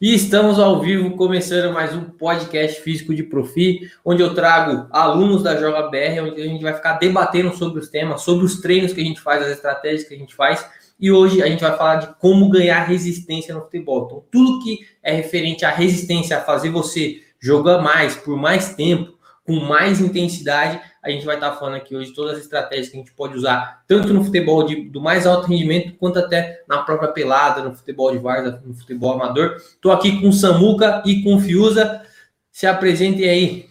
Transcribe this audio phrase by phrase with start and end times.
[0.00, 5.44] E estamos ao vivo, começando mais um podcast físico de Profi, onde eu trago alunos
[5.44, 8.92] da Joga BR, onde a gente vai ficar debatendo sobre os temas, sobre os treinos
[8.92, 10.68] que a gente faz, as estratégias que a gente faz.
[10.98, 14.06] E hoje a gente vai falar de como ganhar resistência no futebol.
[14.06, 19.16] Então, tudo que é referente à resistência, a fazer você jogar mais, por mais tempo,
[19.44, 23.00] com mais intensidade, a gente vai estar falando aqui hoje todas as estratégias que a
[23.00, 27.12] gente pode usar, tanto no futebol de, do mais alto rendimento, quanto até na própria
[27.12, 29.56] pelada, no futebol de várzea, no futebol amador.
[29.56, 32.02] Estou aqui com o Samuca e com o Fiuza.
[32.50, 33.68] Se apresentem aí.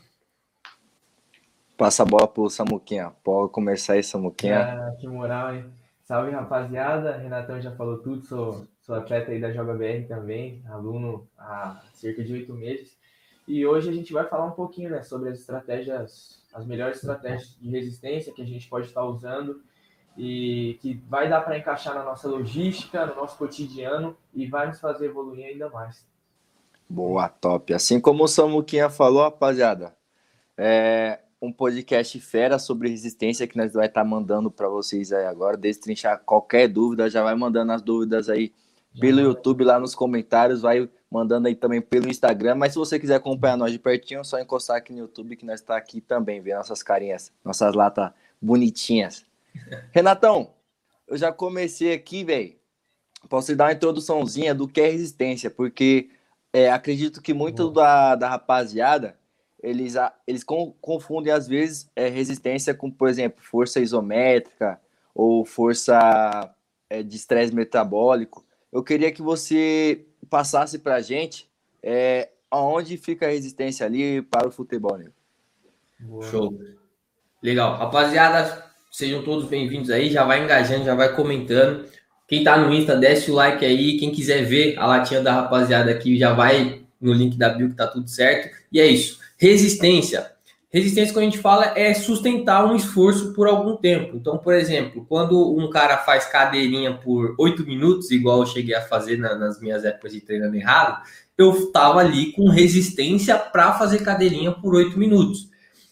[1.75, 3.11] Passa a bola pro Samuquinha.
[3.23, 4.59] Pode começar aí, Samuquinha.
[4.59, 5.65] Ah, que moral, hein?
[6.03, 7.17] Salve, rapaziada.
[7.17, 8.23] Renatão já falou tudo.
[8.27, 12.95] Sou, sou atleta aí da Joga BR também, aluno há cerca de oito meses.
[13.47, 17.57] E hoje a gente vai falar um pouquinho né, sobre as estratégias, as melhores estratégias
[17.59, 19.61] de resistência que a gente pode estar usando
[20.17, 24.79] e que vai dar para encaixar na nossa logística, no nosso cotidiano e vai nos
[24.79, 26.05] fazer evoluir ainda mais.
[26.87, 27.73] Boa, top.
[27.73, 29.95] Assim como o Samuquinha falou, rapaziada,
[30.57, 35.57] é um podcast fera sobre resistência que nós vai estar mandando para vocês aí agora.
[35.57, 38.53] Destrinchar qualquer dúvida, já vai mandando as dúvidas aí
[38.99, 42.55] pelo YouTube lá nos comentários, vai mandando aí também pelo Instagram.
[42.55, 45.45] Mas se você quiser acompanhar nós de pertinho, é só encostar aqui no YouTube que
[45.45, 48.09] nós está aqui também, ver nossas carinhas, nossas latas
[48.41, 49.23] bonitinhas.
[49.93, 50.49] Renatão,
[51.07, 52.55] eu já comecei aqui, velho.
[53.29, 56.09] Posso dar uma introduçãozinha do que é resistência, porque
[56.51, 59.15] é, acredito que muito da, da rapaziada
[59.61, 59.93] eles,
[60.27, 64.81] eles confundem às vezes é, resistência com, por exemplo, força isométrica
[65.13, 66.53] ou força
[66.89, 68.43] é, de estresse metabólico.
[68.71, 71.47] Eu queria que você passasse para a gente
[71.83, 74.97] é, aonde fica a resistência ali para o futebol.
[74.97, 75.05] Né?
[76.31, 76.59] Show.
[77.39, 77.77] Legal.
[77.77, 80.09] Rapaziada, sejam todos bem-vindos aí.
[80.09, 81.85] Já vai engajando, já vai comentando.
[82.27, 83.99] Quem tá no Insta, desce o like aí.
[83.99, 87.75] Quem quiser ver a latinha da rapaziada aqui, já vai no link da bio que
[87.75, 88.57] tá tudo certo.
[88.71, 89.19] E é isso.
[89.37, 90.32] Resistência.
[90.73, 94.17] Resistência, quando a gente fala, é sustentar um esforço por algum tempo.
[94.17, 98.81] Então, por exemplo, quando um cara faz cadeirinha por oito minutos, igual eu cheguei a
[98.81, 101.03] fazer na, nas minhas épocas de treinando errado,
[101.37, 105.47] eu estava ali com resistência para fazer cadeirinha por oito minutos.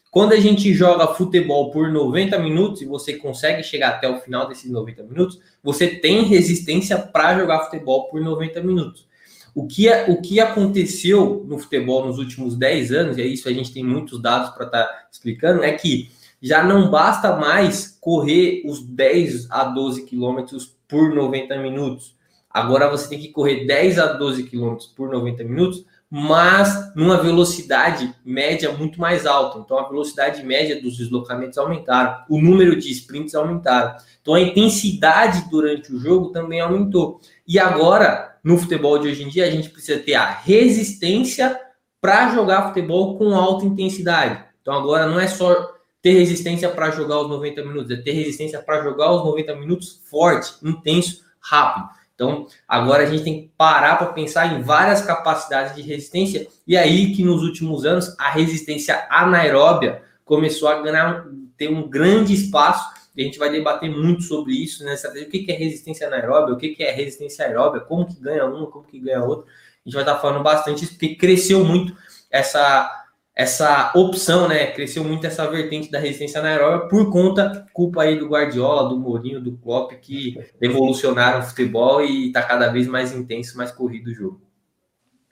[0.10, 4.48] Quando a gente joga futebol por 90 minutos e você consegue chegar até o final
[4.48, 9.08] desses 90 minutos, você tem resistência para jogar futebol por 90 minutos.
[9.54, 13.50] O que, é, o que aconteceu no futebol nos últimos 10 anos, e é isso
[13.50, 16.10] a gente tem muitos dados para estar tá explicando, é que
[16.42, 22.16] já não basta mais correr os 10 a 12 quilômetros por 90 minutos.
[22.50, 28.14] Agora você tem que correr 10 a 12 quilômetros por 90 minutos, mas numa velocidade
[28.26, 29.60] média muito mais alta.
[29.60, 33.96] Então a velocidade média dos deslocamentos aumentaram, o número de sprints aumentaram.
[34.22, 37.22] Então a intensidade durante o jogo também aumentou.
[37.48, 41.60] E agora no futebol de hoje em dia, a gente precisa ter a resistência
[42.00, 44.44] para jogar futebol com alta intensidade.
[44.62, 48.60] Então agora não é só ter resistência para jogar os 90 minutos, é ter resistência
[48.60, 51.90] para jogar os 90 minutos forte, intenso, rápido.
[52.16, 56.78] Então, agora a gente tem que parar para pensar em várias capacidades de resistência, e
[56.78, 61.26] aí que nos últimos anos a resistência anaeróbia começou a ganhar,
[61.58, 64.96] ter um grande espaço a gente vai debater muito sobre isso, né?
[64.96, 68.86] O que é resistência anaeróbia, o que é resistência aeróbia, como que ganha uma, como
[68.86, 69.46] que ganha outra.
[69.46, 71.96] A gente vai estar falando bastante isso, porque cresceu muito
[72.30, 72.98] essa
[73.34, 74.68] essa opção, né?
[74.68, 79.42] Cresceu muito essa vertente da resistência anaeróbia por conta, culpa aí do Guardiola, do Mourinho,
[79.42, 84.14] do Klopp, que evolucionaram o futebol e está cada vez mais intenso, mais corrido o
[84.14, 84.42] jogo.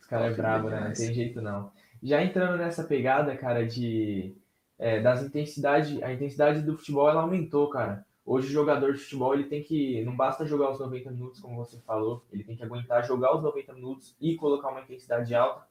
[0.02, 0.86] Os caras é brabo, né?
[0.88, 1.72] Não tem jeito não.
[2.02, 4.34] Já entrando nessa pegada, cara, de
[4.80, 8.06] é, das intensidade, a intensidade do futebol ela aumentou, cara.
[8.26, 11.58] Hoje o jogador de futebol ele tem que não basta jogar os 90 minutos, como
[11.58, 15.68] você falou, ele tem que aguentar jogar os 90 minutos e colocar uma intensidade alta.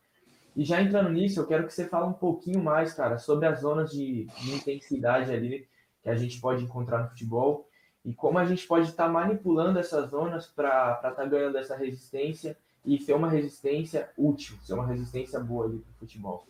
[0.55, 3.61] E já entrando nisso, eu quero que você fale um pouquinho mais, cara, sobre as
[3.61, 5.67] zonas de, de intensidade ali
[6.03, 7.69] que a gente pode encontrar no futebol
[8.05, 11.77] e como a gente pode estar tá manipulando essas zonas para estar tá ganhando essa
[11.77, 16.47] resistência e ser uma resistência útil, ser uma resistência boa ali para o futebol.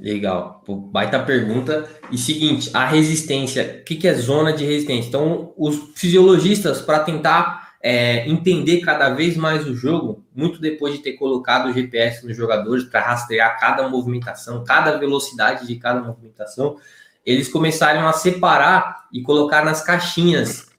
[0.00, 1.86] Legal, baita pergunta.
[2.10, 5.08] E seguinte, a resistência, o que, que é zona de resistência?
[5.08, 11.00] Então, os fisiologistas, para tentar é, entender cada vez mais o jogo, muito depois de
[11.00, 16.76] ter colocado o GPS nos jogadores para rastrear cada movimentação, cada velocidade de cada movimentação,
[17.24, 20.70] eles começaram a separar e colocar nas caixinhas.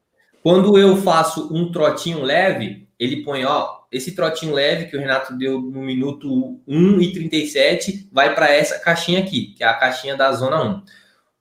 [0.41, 5.38] Quando eu faço um trotinho leve, ele põe, ó, esse trotinho leve que o Renato
[5.38, 10.15] deu no minuto 1 e 37 vai para essa caixinha aqui, que é a caixinha
[10.15, 10.83] da zona 1.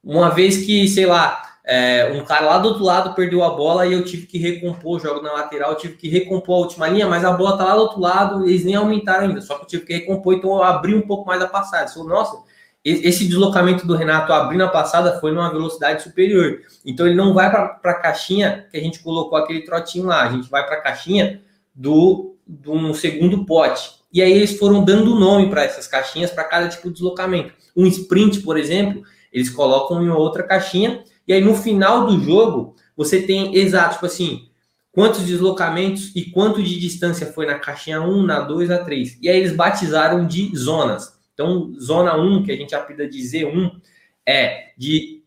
[0.02, 3.87] Uma vez que, sei lá, é, um cara lá do outro lado perdeu a bola
[3.87, 7.25] e eu tive que recompor, jogo na lateral, tive que recompor a última linha, mas
[7.25, 9.87] a bola tá lá do outro lado, eles nem aumentaram ainda, só que eu tive
[9.87, 11.88] que recompor, então eu abri um pouco mais a passada.
[11.94, 12.37] Eu nossa,
[12.85, 16.62] esse deslocamento do Renato abrindo a passada foi numa velocidade superior.
[16.85, 20.32] Então ele não vai para a caixinha que a gente colocou aquele trotinho lá, a
[20.32, 21.43] gente vai para a caixinha
[21.75, 23.91] do, do um segundo pote.
[24.12, 27.55] E aí eles foram dando nome para essas caixinhas para cada tipo de deslocamento.
[27.76, 29.02] Um sprint, por exemplo,
[29.32, 34.06] eles colocam em outra caixinha e aí no final do jogo você tem exato, tipo
[34.06, 34.49] assim,
[34.93, 39.19] quantos deslocamentos e quanto de distância foi na caixinha 1, na 2, na 3.
[39.23, 41.19] E aí eles batizaram de zonas.
[41.32, 43.81] Então, zona 1, que a gente apelida de Z1,
[44.26, 45.23] é de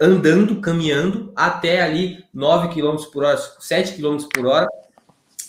[0.00, 4.66] andando, caminhando até ali 9 km por hora, 7 km por hora,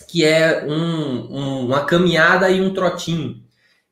[0.08, 3.42] que é um, um, uma caminhada e um trotinho.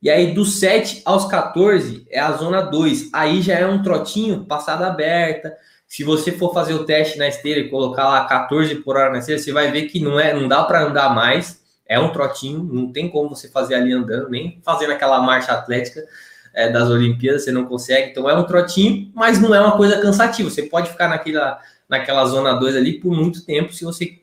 [0.03, 3.11] E aí, dos 7 aos 14 é a zona 2.
[3.13, 5.55] Aí já é um trotinho, passada aberta.
[5.87, 9.19] Se você for fazer o teste na esteira e colocar lá 14 por hora na
[9.19, 12.65] esteira, você vai ver que não é, não dá para andar mais é um trotinho,
[12.65, 16.05] não tem como você fazer ali andando, nem fazendo aquela marcha atlética
[16.53, 18.11] é, das Olimpíadas, você não consegue.
[18.11, 20.51] Então é um trotinho, mas não é uma coisa cansativa.
[20.51, 24.19] Você pode ficar naquela, naquela zona 2 ali por muito tempo se você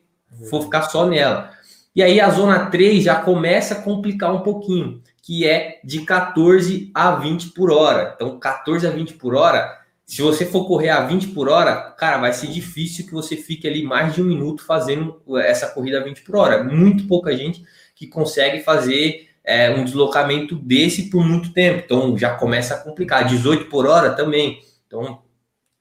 [0.50, 1.50] for ficar só nela.
[1.94, 6.90] E aí a zona 3 já começa a complicar um pouquinho, que é de 14
[6.92, 8.12] a 20 por hora.
[8.14, 12.18] Então, 14 a 20 por hora se você for correr a 20 por hora, cara,
[12.18, 16.04] vai ser difícil que você fique ali mais de um minuto fazendo essa corrida a
[16.04, 16.62] 20 por hora.
[16.62, 17.64] Muito pouca gente
[17.94, 21.82] que consegue fazer é, um deslocamento desse por muito tempo.
[21.84, 23.26] Então já começa a complicar.
[23.26, 24.60] 18 por hora também.
[24.86, 25.22] Então,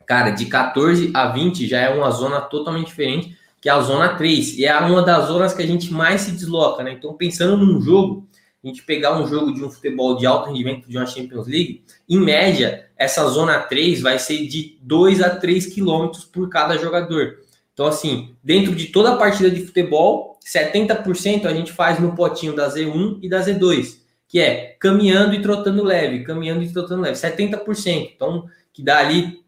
[0.06, 4.10] cara, de 14 a 20 já é uma zona totalmente diferente que é a zona
[4.18, 4.58] 3.
[4.58, 6.92] E é uma das zonas que a gente mais se desloca, né?
[6.92, 8.28] Então, pensando num jogo,
[8.62, 11.82] a gente pegar um jogo de um futebol de alto rendimento de uma Champions League,
[12.10, 17.38] em média, essa zona 3 vai ser de 2 a 3 quilômetros por cada jogador.
[17.72, 22.54] Então, assim, dentro de toda a partida de futebol, 70% a gente faz no potinho
[22.54, 23.96] da Z1 e da Z2,
[24.28, 28.12] que é caminhando e trotando leve, caminhando e trotando leve, 70%.
[28.14, 29.42] Então, que dá ali,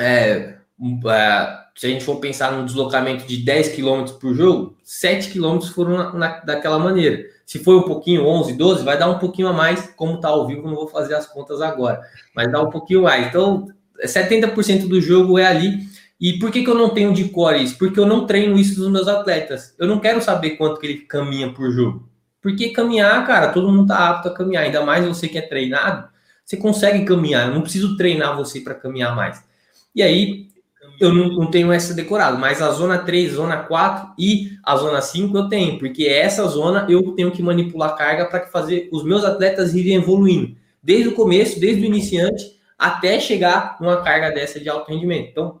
[0.00, 0.56] é,
[1.06, 5.60] é, se a gente for pensar num deslocamento de 10 km por jogo, 7 km
[5.74, 7.24] foram na, na, daquela maneira.
[7.46, 10.46] Se foi um pouquinho, 11, 12, vai dar um pouquinho a mais, como está ao
[10.46, 12.00] vivo, não vou fazer as contas agora,
[12.34, 13.26] mas dá um pouquinho mais.
[13.26, 13.68] Então,
[14.04, 15.90] 70% do jogo é ali.
[16.20, 17.76] E por que, que eu não tenho de core isso?
[17.76, 19.74] Porque eu não treino isso dos meus atletas.
[19.78, 22.08] Eu não quero saber quanto que ele caminha por jogo.
[22.40, 26.08] Porque caminhar, cara, todo mundo tá apto a caminhar, ainda mais você que é treinado,
[26.44, 29.42] você consegue caminhar, eu não preciso treinar você para caminhar mais.
[29.94, 30.48] E aí,
[31.04, 35.00] eu não, não, tenho essa decorado, mas a zona 3, zona 4 e a zona
[35.00, 39.24] 5 eu tenho, porque essa zona eu tenho que manipular carga para fazer os meus
[39.24, 44.68] atletas irem evoluindo, desde o começo, desde o iniciante, até chegar numa carga dessa de
[44.68, 45.30] alto rendimento.
[45.30, 45.60] Então,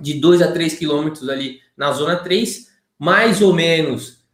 [0.00, 2.68] de 2 a 3 quilômetros ali na zona 3,
[2.98, 4.24] mais ou menos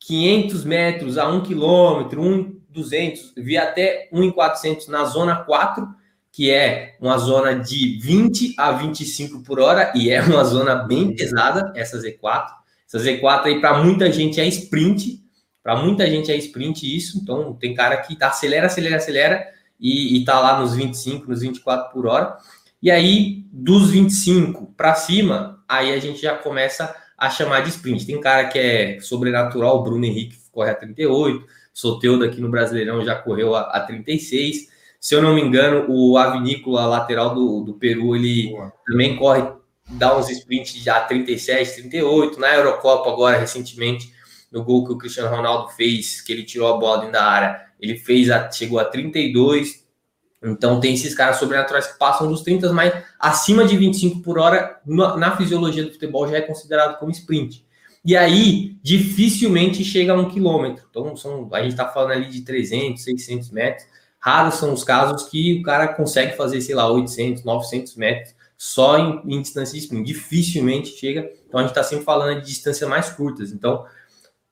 [0.00, 5.86] 500 metros a 1 quilômetro, 1,200, vi até 1,400 na zona 4,
[6.32, 11.14] que é uma zona de 20 a 25 por hora, e é uma zona bem
[11.14, 12.46] pesada, essa Z4.
[12.88, 15.22] Essa Z4 aí, para muita gente, é sprint,
[15.62, 19.46] para muita gente é sprint isso, então tem cara que tá, acelera, acelera, acelera,
[19.78, 22.36] e, e tá lá nos 25, nos 24 por hora.
[22.82, 28.06] E aí, dos 25 para cima, aí a gente já começa a chamar de sprint.
[28.06, 33.04] Tem cara que é sobrenatural, o Bruno Henrique corre a 38, Soteudo aqui no Brasileirão
[33.04, 34.71] já correu a, a 36,
[35.02, 38.72] se eu não me engano, o Avinícola, lateral do, do Peru, ele Boa.
[38.86, 39.42] também corre,
[39.88, 42.38] dá uns sprints já 37, 38.
[42.38, 44.12] Na Eurocopa, agora, recentemente,
[44.52, 47.66] no gol que o Cristiano Ronaldo fez, que ele tirou a bola dentro da área,
[47.80, 49.82] ele fez a, chegou a 32.
[50.40, 54.80] Então, tem esses caras sobrenaturais que passam dos 30, mas acima de 25 por hora,
[54.86, 57.66] na, na fisiologia do futebol, já é considerado como sprint.
[58.04, 60.84] E aí, dificilmente chega a um quilômetro.
[60.88, 63.91] Então, são, a gente está falando ali de 300, 600 metros.
[64.22, 68.96] Raros são os casos que o cara consegue fazer, sei lá, 800, 900 metros só
[68.96, 70.06] em, em distância de sprint.
[70.06, 71.28] Dificilmente chega.
[71.48, 73.50] Então a gente está sempre falando de distâncias mais curtas.
[73.50, 73.84] Então,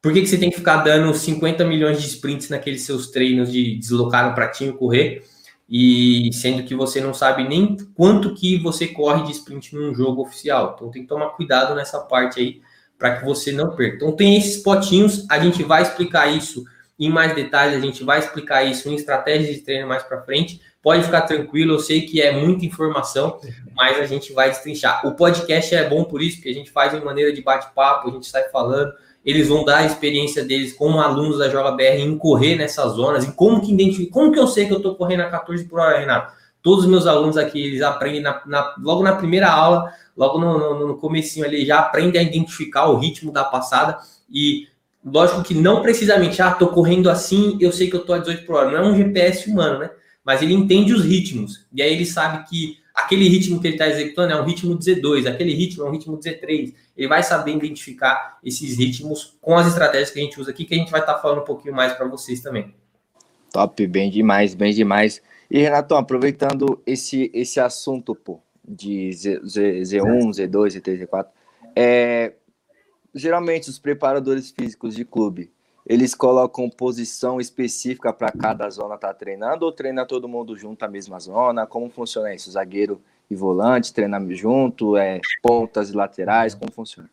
[0.03, 3.53] por que, que você tem que ficar dando 50 milhões de sprints naqueles seus treinos
[3.53, 5.23] de deslocar no pratinho correr?
[5.69, 10.23] E sendo que você não sabe nem quanto que você corre de sprint num jogo
[10.23, 10.73] oficial.
[10.75, 12.61] Então tem que tomar cuidado nessa parte aí
[12.99, 13.95] para que você não perca.
[13.95, 16.65] Então tem esses potinhos, a gente vai explicar isso
[17.01, 20.61] em mais detalhes, a gente vai explicar isso em estratégias de treino mais para frente.
[20.83, 23.41] Pode ficar tranquilo, eu sei que é muita informação,
[23.75, 25.07] mas a gente vai destrinchar.
[25.07, 28.13] O podcast é bom por isso, porque a gente faz em maneira de bate-papo, a
[28.13, 28.93] gente sai falando,
[29.25, 33.25] eles vão dar a experiência deles como alunos da Joga BR em correr nessas zonas,
[33.25, 35.81] em como que identificar, como que eu sei que eu estou correndo a 14 por
[35.81, 36.35] hora, Renato?
[36.63, 40.59] Todos os meus alunos aqui, eles aprendem na, na, logo na primeira aula, logo no,
[40.59, 43.99] no, no comecinho ali, já aprendem a identificar o ritmo da passada
[44.31, 44.69] e
[45.05, 48.47] lógico que não precisamente, ah, tô correndo assim, eu sei que eu tô a 18
[48.47, 48.71] por hora.
[48.71, 49.91] Não é um GPS humano, né?
[50.25, 51.67] Mas ele entende os ritmos.
[51.73, 54.85] E aí ele sabe que aquele ritmo que ele está executando é um ritmo de
[54.85, 56.75] Z2, aquele ritmo é um ritmo de Z3.
[56.97, 60.75] Ele vai saber identificar esses ritmos com as estratégias que a gente usa aqui, que
[60.75, 62.75] a gente vai estar tá falando um pouquinho mais para vocês também.
[63.53, 65.21] Top, bem demais, bem demais.
[65.51, 71.27] E Renato, aproveitando esse, esse assunto, pô, de Z, Z, Z1, Z2, Z3, Z4,
[71.75, 72.35] é,
[73.15, 75.51] geralmente os preparadores físicos de clube,
[75.87, 80.85] eles colocam posição específica para cada zona estar tá treinando ou treina todo mundo junto
[80.85, 81.67] a mesma zona?
[81.67, 82.51] Como funciona isso?
[82.51, 83.01] Zagueiro
[83.31, 87.09] e volante treinam junto, é, pontas e laterais, como funciona?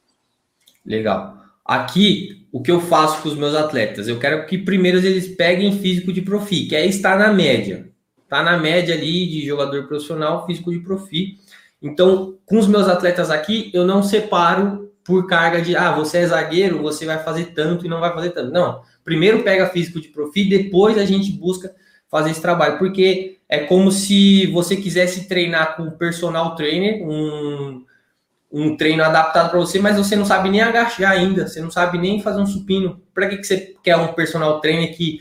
[0.86, 1.38] Legal.
[1.64, 4.08] Aqui, o que eu faço com os meus atletas?
[4.08, 7.90] Eu quero que primeiro eles peguem físico de profi, que é estar na média.
[8.30, 11.40] Tá na média ali de jogador profissional, físico de profi.
[11.82, 16.28] Então, com os meus atletas aqui, eu não separo por carga de, ah, você é
[16.28, 18.52] zagueiro, você vai fazer tanto e não vai fazer tanto.
[18.52, 18.84] Não.
[19.06, 21.74] Primeiro pega físico de profi, depois a gente busca
[22.12, 27.86] fazer esse trabalho, porque é como se você quisesse treinar com um personal trainer, um
[28.52, 31.98] um treino adaptado para você, mas você não sabe nem agachar ainda, você não sabe
[31.98, 33.02] nem fazer um supino.
[33.14, 35.20] Para que, que você quer um personal trainer que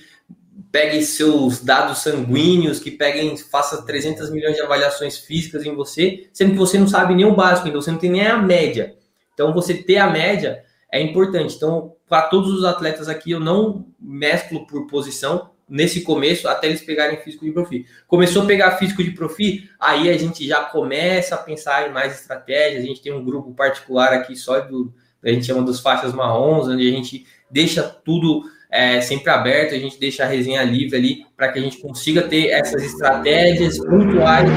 [0.70, 6.52] pegue seus dados sanguíneos, que pegue, faça 300 milhões de avaliações físicas em você, sendo
[6.52, 8.95] que você não sabe nem o básico, então você não tem nem a média.
[9.36, 11.54] Então você ter a média é importante.
[11.54, 16.80] Então, para todos os atletas aqui, eu não mesclo por posição, nesse começo até eles
[16.80, 17.84] pegarem físico de profi.
[18.08, 22.18] Começou a pegar físico de profi, aí a gente já começa a pensar em mais
[22.18, 22.82] estratégias.
[22.82, 24.90] A gente tem um grupo particular aqui só do
[25.22, 29.78] a gente chama dos faixas marrons, onde a gente deixa tudo é, sempre aberto, a
[29.78, 34.48] gente deixa a resenha livre ali para que a gente consiga ter essas estratégias pontuais.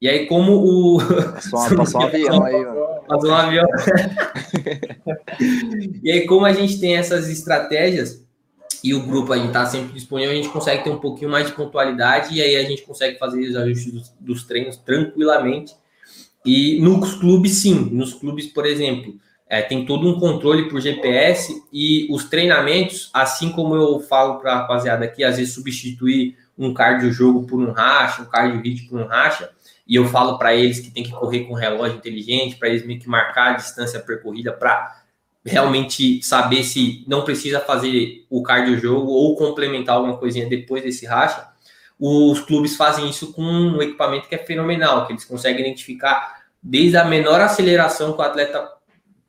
[0.00, 0.98] E aí, como o.
[1.34, 2.79] Passou, passou um avião aí, mano.
[3.10, 3.66] Passou um avião.
[6.02, 8.24] e aí, como a gente tem essas estratégias,
[8.82, 11.46] e o grupo a gente está sempre disponível, a gente consegue ter um pouquinho mais
[11.46, 15.74] de pontualidade e aí a gente consegue fazer os ajustes dos, dos treinos tranquilamente.
[16.44, 19.14] E nos clubes, sim, nos clubes, por exemplo,
[19.46, 24.52] é, tem todo um controle por GPS e os treinamentos, assim como eu falo para
[24.52, 28.88] a rapaziada aqui, às vezes substituir um cardio jogo por um racha, um cardio hit
[28.88, 29.50] por um racha,
[29.90, 33.00] e eu falo para eles que tem que correr com relógio inteligente, para eles meio
[33.00, 35.02] que marcar a distância percorrida para
[35.44, 41.06] realmente saber se não precisa fazer o cardio jogo ou complementar alguma coisinha depois desse
[41.06, 41.44] racha,
[41.98, 46.96] os clubes fazem isso com um equipamento que é fenomenal, que eles conseguem identificar desde
[46.96, 48.70] a menor aceleração que o atleta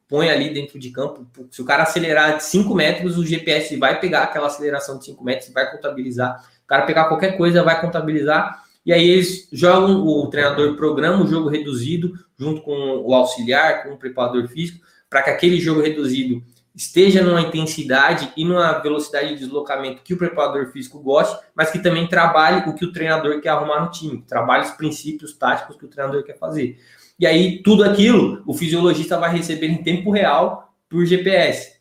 [0.08, 1.25] põe ali dentro de campo.
[1.50, 5.24] Se o cara acelerar de 5 metros, o GPS vai pegar aquela aceleração de 5
[5.24, 6.46] metros e vai contabilizar.
[6.63, 8.63] O cara pegar qualquer coisa, vai contabilizar.
[8.86, 13.94] E aí eles jogam, o treinador programa o jogo reduzido junto com o auxiliar, com
[13.94, 16.42] o preparador físico, para que aquele jogo reduzido
[16.74, 21.80] esteja numa intensidade e numa velocidade de deslocamento que o preparador físico goste, mas que
[21.80, 25.86] também trabalhe o que o treinador quer arrumar no time, trabalhe os princípios táticos que
[25.86, 26.80] o treinador quer fazer.
[27.20, 31.81] E aí, tudo aquilo, o fisiologista vai receber em tempo real por GPS.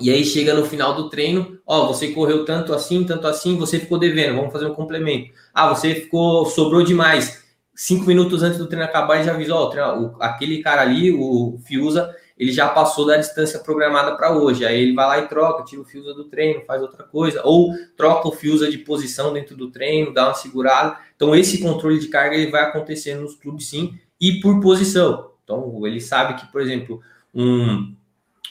[0.00, 3.78] E aí chega no final do treino, ó, você correu tanto assim, tanto assim, você
[3.78, 5.32] ficou devendo, vamos fazer um complemento.
[5.52, 7.44] Ah, você ficou, sobrou demais.
[7.76, 11.58] Cinco minutos antes do treino acabar, ele já avisou, ó, o, aquele cara ali, o
[11.64, 14.66] Fiusa, ele já passou da distância programada para hoje.
[14.66, 17.72] Aí ele vai lá e troca, tira o Fiusa do treino, faz outra coisa, ou
[17.96, 20.98] troca o Fiusa de posição dentro do treino, dá uma segurada.
[21.14, 25.30] Então, esse controle de carga ele vai acontecer nos clubes sim, e por posição.
[25.44, 27.00] Então, ele sabe que, por exemplo,
[27.32, 27.94] um,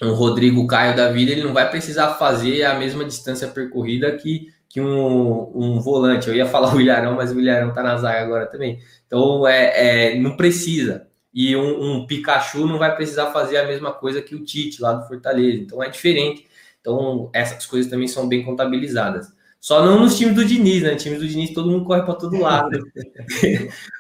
[0.04, 4.48] um Rodrigo Caio da vida, ele não vai precisar fazer a mesma distância percorrida que,
[4.70, 6.28] que um, um volante.
[6.28, 8.80] Eu ia falar o Ilharão, mas o Ilharão está na zaga agora também.
[9.08, 13.92] Então, é, é não precisa e um, um, Pikachu não vai precisar fazer a mesma
[13.92, 15.64] coisa que o Tite lá do Fortaleza.
[15.64, 16.46] Então é diferente.
[16.80, 19.33] Então essas coisas também são bem contabilizadas.
[19.64, 20.94] Só não nos times do Diniz, né?
[20.96, 22.78] Times do Diniz todo mundo corre para todo lado.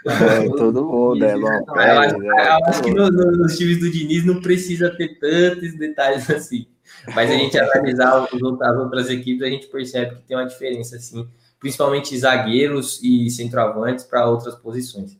[0.05, 1.47] É, todo mundo, é bom.
[1.79, 5.77] eu acho, eu acho que no, no, nos times do Diniz não precisa ter tantos
[5.77, 6.67] detalhes assim.
[7.15, 11.25] Mas a gente analisar as outras equipes, a gente percebe que tem uma diferença, assim,
[11.57, 15.17] principalmente zagueiros e centroavantes para outras posições.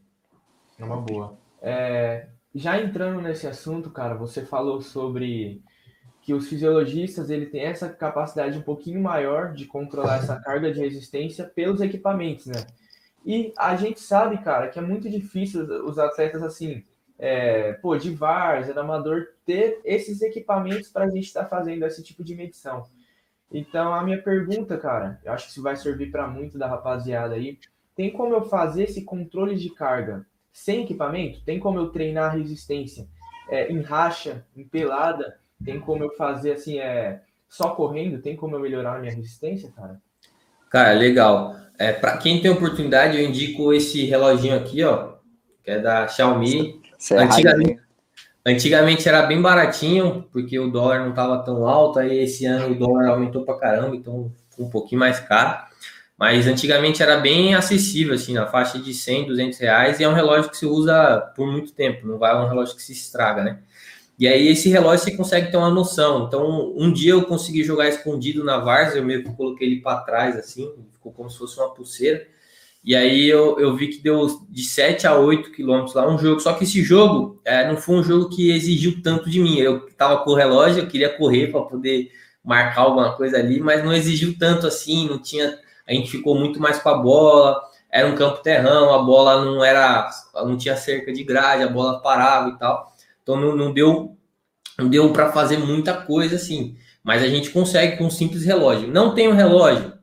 [0.78, 1.38] É uma boa.
[1.62, 5.64] É, já entrando nesse assunto, cara, você falou sobre
[6.24, 10.80] que os fisiologistas ele tem essa capacidade um pouquinho maior de controlar essa carga de
[10.80, 12.66] resistência pelos equipamentos, né?
[13.26, 16.84] E a gente sabe, cara, que é muito difícil os atletas assim,
[17.20, 22.02] é, pô, de várzea, amador, ter esses equipamentos para a gente estar tá fazendo esse
[22.02, 22.84] tipo de medição.
[23.52, 27.36] Então, a minha pergunta, cara, eu acho que isso vai servir para muito da rapaziada
[27.36, 27.60] aí.
[27.96, 31.44] tem como eu fazer esse controle de carga sem equipamento?
[31.44, 33.08] Tem como eu treinar a resistência
[33.50, 35.43] é, em racha, em pelada?
[35.64, 38.22] Tem como eu fazer assim, é, só correndo?
[38.22, 40.02] Tem como eu melhorar a minha resistência, cara?
[40.70, 41.56] Cara, legal.
[41.78, 45.14] É, para quem tem oportunidade, eu indico esse reloginho aqui, ó,
[45.64, 46.82] que é da Xiaomi.
[47.12, 47.80] É antigamente,
[48.46, 52.76] antigamente era bem baratinho, porque o dólar não estava tão alto, aí esse ano o
[52.76, 55.64] dólar aumentou para caramba, então ficou um pouquinho mais caro.
[56.18, 60.14] Mas antigamente era bem acessível, assim, na faixa de 100, 200 reais, e é um
[60.14, 63.60] relógio que se usa por muito tempo, não vai um relógio que se estraga, né?
[64.18, 66.26] E aí esse relógio você consegue ter uma noção.
[66.28, 70.02] Então, um dia eu consegui jogar escondido na várzea, eu meio que coloquei ele para
[70.02, 72.26] trás, assim, ficou como se fosse uma pulseira.
[72.84, 76.40] E aí eu, eu vi que deu de 7 a 8 quilômetros lá um jogo.
[76.40, 79.58] Só que esse jogo é, não foi um jogo que exigiu tanto de mim.
[79.58, 82.12] Eu tava com o relógio, eu queria correr para poder
[82.44, 86.60] marcar alguma coisa ali, mas não exigiu tanto assim, não tinha a gente ficou muito
[86.60, 91.12] mais com a bola, era um campo terrão, a bola não era, não tinha cerca
[91.12, 92.93] de grade, a bola parava e tal.
[93.24, 94.16] Então não, não deu,
[94.78, 96.78] não deu para fazer muita coisa assim.
[97.04, 98.88] Mas a gente consegue com um simples relógio.
[98.88, 99.94] Não tem um relógio.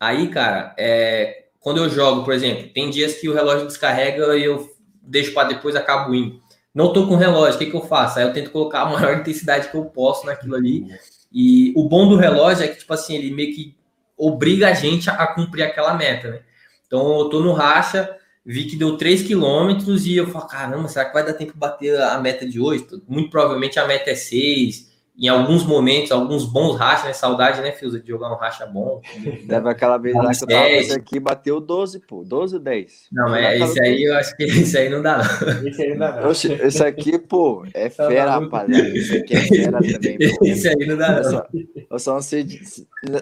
[0.00, 4.44] Aí, cara, é, quando eu jogo, por exemplo, tem dias que o relógio descarrega e
[4.44, 4.68] eu
[5.02, 6.42] deixo para depois acabo indo.
[6.74, 8.18] Não tô com relógio, o que, que eu faço?
[8.18, 10.86] Aí eu tento colocar a maior intensidade que eu posso naquilo ali.
[11.32, 13.76] E o bom do relógio é que, tipo assim, ele meio que
[14.16, 16.40] obriga a gente a, cumprir aquela meta, né?
[16.86, 21.06] Então eu tô no racha, vi que deu 3 quilômetros e eu falo, caramba, será
[21.06, 22.86] que vai dar tempo de bater a meta de hoje?
[23.08, 27.12] Muito provavelmente a meta é 6, em alguns momentos, alguns bons rachas, né?
[27.12, 29.00] Saudade, né, Fiusa, de jogar um racha bom.
[29.46, 33.08] Deve aquela vez lá que eu tava esse aqui, bateu 12, pô, 12 ou 10.
[33.12, 35.68] Não, mas esse aí eu acho que esse aí não dá, não.
[35.68, 36.30] Esse aí não dá, não.
[36.30, 38.88] Oxe, esse aqui, pô, é fera, rapaziada.
[38.88, 40.44] Esse aqui é fera também, pô.
[40.44, 41.46] Esse aí não dá, não.
[41.90, 42.60] Eu só não sei de,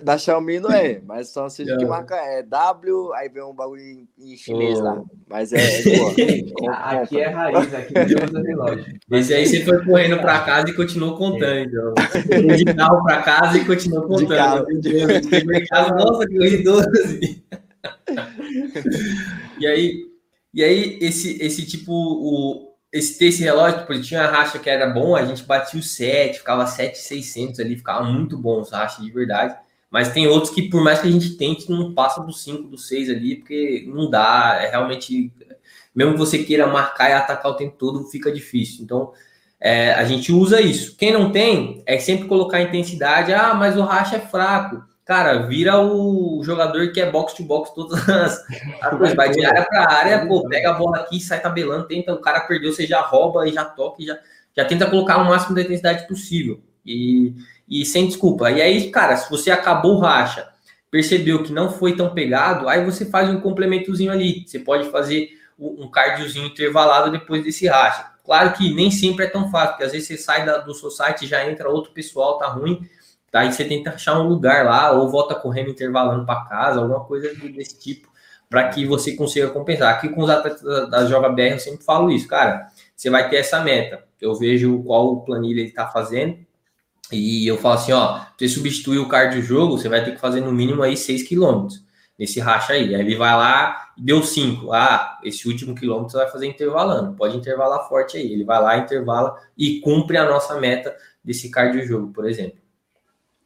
[0.03, 2.43] da Xiaomi não é, mas só não sei de que marca é.
[2.43, 4.83] W, aí vem um bagulho em, em chinês oh.
[4.83, 5.03] lá.
[5.33, 6.13] Mas é, é boa.
[7.01, 9.01] aqui é raiz, aqui não usa relógio.
[9.13, 11.95] Esse aí você foi correndo pra casa e continuou contando, entendeu?
[12.55, 14.67] De carro para casa e continuou contando.
[14.79, 17.45] De casa, nossa, que corri 12.
[19.59, 20.03] e aí,
[20.53, 24.69] e aí esse, esse tipo, o, esse, esse relógio, tipo, ele tinha a racha que
[24.69, 29.03] era bom, a gente batia o 7, ficava 7,600 ali, ficava muito bom os rachas
[29.03, 29.57] de verdade.
[29.93, 32.79] Mas tem outros que, por mais que a gente tente, não passa do 5, do
[32.79, 35.31] 6 ali, porque não dá, é realmente,
[35.95, 38.83] mesmo que você queira marcar e atacar o tempo todo, fica difícil.
[38.83, 39.13] Então,
[39.61, 40.97] é, a gente usa isso.
[40.97, 43.35] Quem não tem, é sempre colocar intensidade.
[43.35, 44.83] Ah, mas o racha é fraco.
[45.05, 48.47] Cara, vira o jogador que é box to box todas as,
[48.97, 49.15] coisas.
[49.15, 52.41] Vai de área para área, pô, pega a bola aqui, sai tabelando, tenta, o cara
[52.41, 54.19] perdeu, você já rouba e já toca e já,
[54.57, 56.61] já tenta colocar o máximo da intensidade possível.
[56.87, 57.35] E,
[57.73, 58.51] e sem desculpa.
[58.51, 60.47] E aí, cara, se você acabou o racha,
[60.91, 64.45] percebeu que não foi tão pegado, aí você faz um complementozinho ali.
[64.47, 68.13] Você pode fazer um cardiozinho intervalado depois desse racha.
[68.27, 70.91] Claro que nem sempre é tão fácil, porque às vezes você sai da, do seu
[70.91, 72.87] site já entra outro pessoal, tá ruim,
[73.31, 73.41] tá?
[73.41, 77.35] aí você tenta achar um lugar lá, ou volta correndo intervalando para casa, alguma coisa
[77.35, 78.09] desse tipo,
[78.51, 79.95] para que você consiga compensar.
[79.95, 82.67] Aqui com os atletas da, da Joga BR eu sempre falo isso, cara.
[82.95, 84.05] Você vai ter essa meta.
[84.21, 86.39] Eu vejo qual planilha ele está fazendo,
[87.13, 90.41] e eu falo assim, ó, você substituir o cardio jogo, você vai ter que fazer
[90.41, 91.85] no mínimo aí 6 quilômetros
[92.19, 92.95] nesse racha aí.
[92.95, 94.73] Aí ele vai lá deu 5.
[94.73, 97.15] Ah, esse último quilômetro você vai fazer intervalando.
[97.17, 98.33] Pode intervalar forte aí.
[98.33, 102.59] Ele vai lá, intervala e cumpre a nossa meta desse cardio jogo, por exemplo.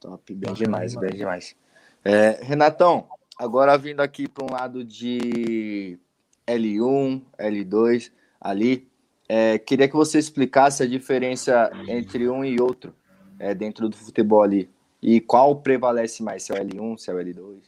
[0.00, 1.56] Top, bem demais, bem demais.
[2.04, 5.98] É, Renatão, agora vindo aqui para um lado de
[6.46, 8.88] L1, L2, ali,
[9.28, 12.94] é, queria que você explicasse a diferença entre um e outro
[13.38, 14.70] é, dentro do futebol ali.
[15.02, 17.58] E qual prevalece mais, se é o L1, se é o L2?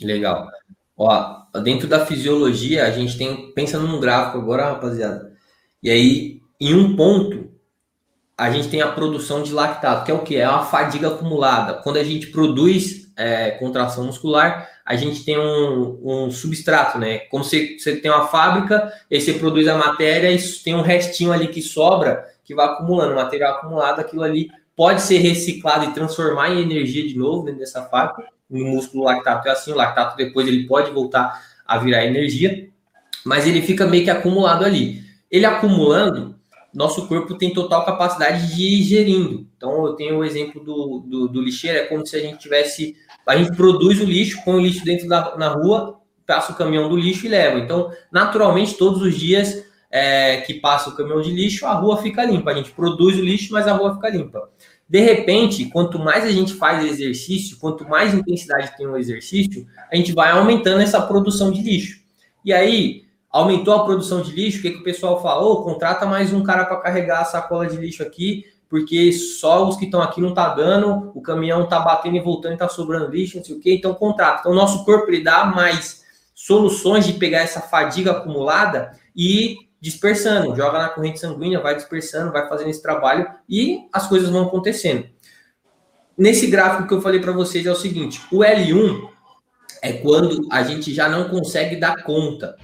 [0.00, 0.48] Legal.
[0.96, 5.32] Ó, dentro da fisiologia, a gente tem, pensa num gráfico agora, rapaziada.
[5.82, 7.50] E aí, em um ponto,
[8.36, 10.36] a gente tem a produção de lactato, que é o que?
[10.36, 11.74] É uma fadiga acumulada.
[11.74, 17.20] Quando a gente produz é, contração muscular, a gente tem um, um substrato, né?
[17.30, 21.32] Como se você tem uma fábrica, e você produz a matéria e tem um restinho
[21.32, 26.50] ali que sobra, que vai acumulando, material acumulado, aquilo ali pode ser reciclado e transformar
[26.50, 30.46] em energia de novo dentro dessa fábrica no músculo lactato é assim, o lactato depois
[30.46, 32.68] ele pode voltar a virar energia,
[33.24, 35.02] mas ele fica meio que acumulado ali.
[35.30, 36.36] Ele acumulando,
[36.72, 39.46] nosso corpo tem total capacidade de ir gerindo.
[39.56, 42.96] Então, eu tenho o exemplo do, do, do lixeiro, é como se a gente tivesse.
[43.26, 46.88] A gente produz o lixo, põe o lixo dentro da na rua, passa o caminhão
[46.88, 47.58] do lixo e leva.
[47.58, 49.63] Então, naturalmente, todos os dias
[49.96, 52.50] é, que passa o caminhão de lixo, a rua fica limpa.
[52.50, 54.50] A gente produz o lixo, mas a rua fica limpa.
[54.88, 59.94] De repente, quanto mais a gente faz exercício, quanto mais intensidade tem o exercício, a
[59.94, 62.00] gente vai aumentando essa produção de lixo.
[62.44, 65.60] E aí, aumentou a produção de lixo, o que, que o pessoal falou?
[65.60, 69.76] Oh, contrata mais um cara para carregar a sacola de lixo aqui, porque só os
[69.76, 73.12] que estão aqui não tá dando, o caminhão tá batendo e voltando e tá sobrando
[73.12, 74.40] lixo, não sei o quê, então contrata.
[74.40, 76.02] Então, o nosso corpo ele dá mais
[76.34, 82.48] soluções de pegar essa fadiga acumulada e dispersando, joga na corrente sanguínea, vai dispersando, vai
[82.48, 85.06] fazendo esse trabalho e as coisas vão acontecendo.
[86.16, 89.10] Nesse gráfico que eu falei para vocês é o seguinte: o L1
[89.82, 92.56] é quando a gente já não consegue dar conta.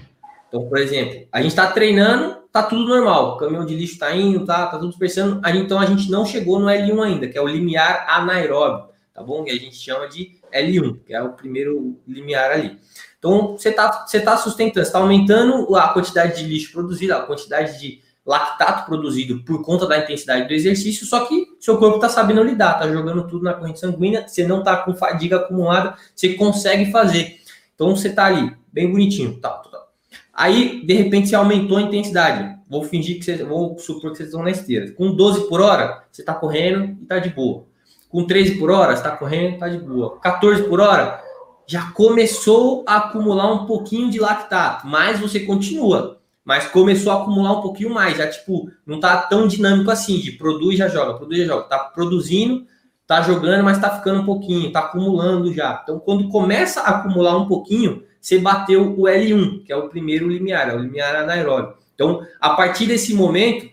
[0.48, 4.16] Então, por exemplo, a gente está treinando, tá tudo normal, o caminhão de lixo está
[4.16, 7.42] indo, tá, tá tudo dispersando, então a gente não chegou no L1 ainda, que é
[7.42, 9.44] o limiar anaeróbio, tá bom?
[9.44, 12.78] Que a gente chama de L1, que é o primeiro limiar ali.
[13.20, 17.78] Então, você está você tá sustentando, está aumentando a quantidade de lixo produzido, a quantidade
[17.78, 22.42] de lactato produzido por conta da intensidade do exercício, só que seu corpo está sabendo
[22.42, 26.90] lidar, está jogando tudo na corrente sanguínea, você não está com fadiga acumulada, você consegue
[26.90, 27.40] fazer.
[27.74, 29.85] Então, você está ali, bem bonitinho, tá, tá, tá.
[30.33, 32.59] Aí, de repente, você aumentou a intensidade.
[32.68, 34.92] Vou fingir que vocês, vou supor que vocês estão na esteira.
[34.92, 37.64] Com 12 por hora, você está correndo e está de boa.
[38.09, 40.18] Com 13 por hora, você está correndo está de boa.
[40.20, 41.22] 14 por hora,
[41.70, 46.18] já começou a acumular um pouquinho de lactato, mas você continua.
[46.44, 50.33] Mas começou a acumular um pouquinho mais, já tipo, não tá tão dinâmico assim, de
[50.33, 51.68] produz já joga, produz já joga.
[51.68, 52.66] Tá produzindo,
[53.06, 55.78] tá jogando, mas tá ficando um pouquinho, tá acumulando já.
[55.80, 60.28] Então, quando começa a acumular um pouquinho, você bateu o L1, que é o primeiro
[60.28, 61.74] limiar, é o limiar anaeróbio.
[61.94, 63.70] Então, a partir desse momento,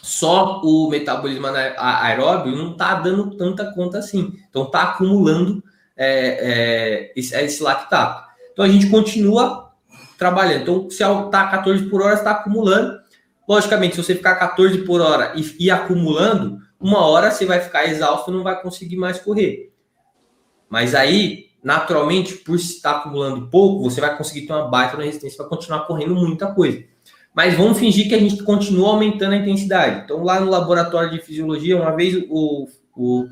[0.00, 4.32] só o metabolismo aeróbio não tá dando tanta conta assim.
[4.48, 5.62] Então, tá acumulando
[5.96, 8.26] é, é, esse, é esse lactato.
[8.52, 9.72] Então a gente continua
[10.18, 10.62] trabalhando.
[10.62, 12.98] Então, se está 14 por hora, está acumulando.
[13.48, 17.86] Logicamente, se você ficar 14 por hora e ir acumulando, uma hora você vai ficar
[17.86, 19.72] exausto e não vai conseguir mais correr.
[20.68, 25.46] Mas aí, naturalmente, por estar acumulando pouco, você vai conseguir ter uma baita resistência para
[25.46, 26.82] continuar correndo muita coisa.
[27.32, 30.04] Mas vamos fingir que a gente continua aumentando a intensidade.
[30.04, 33.26] Então, lá no laboratório de fisiologia, uma vez o, o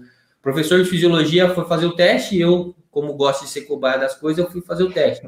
[0.45, 4.15] professor de fisiologia foi fazer o teste e eu, como gosto de ser cobaia das
[4.15, 5.27] coisas, eu fui fazer o teste.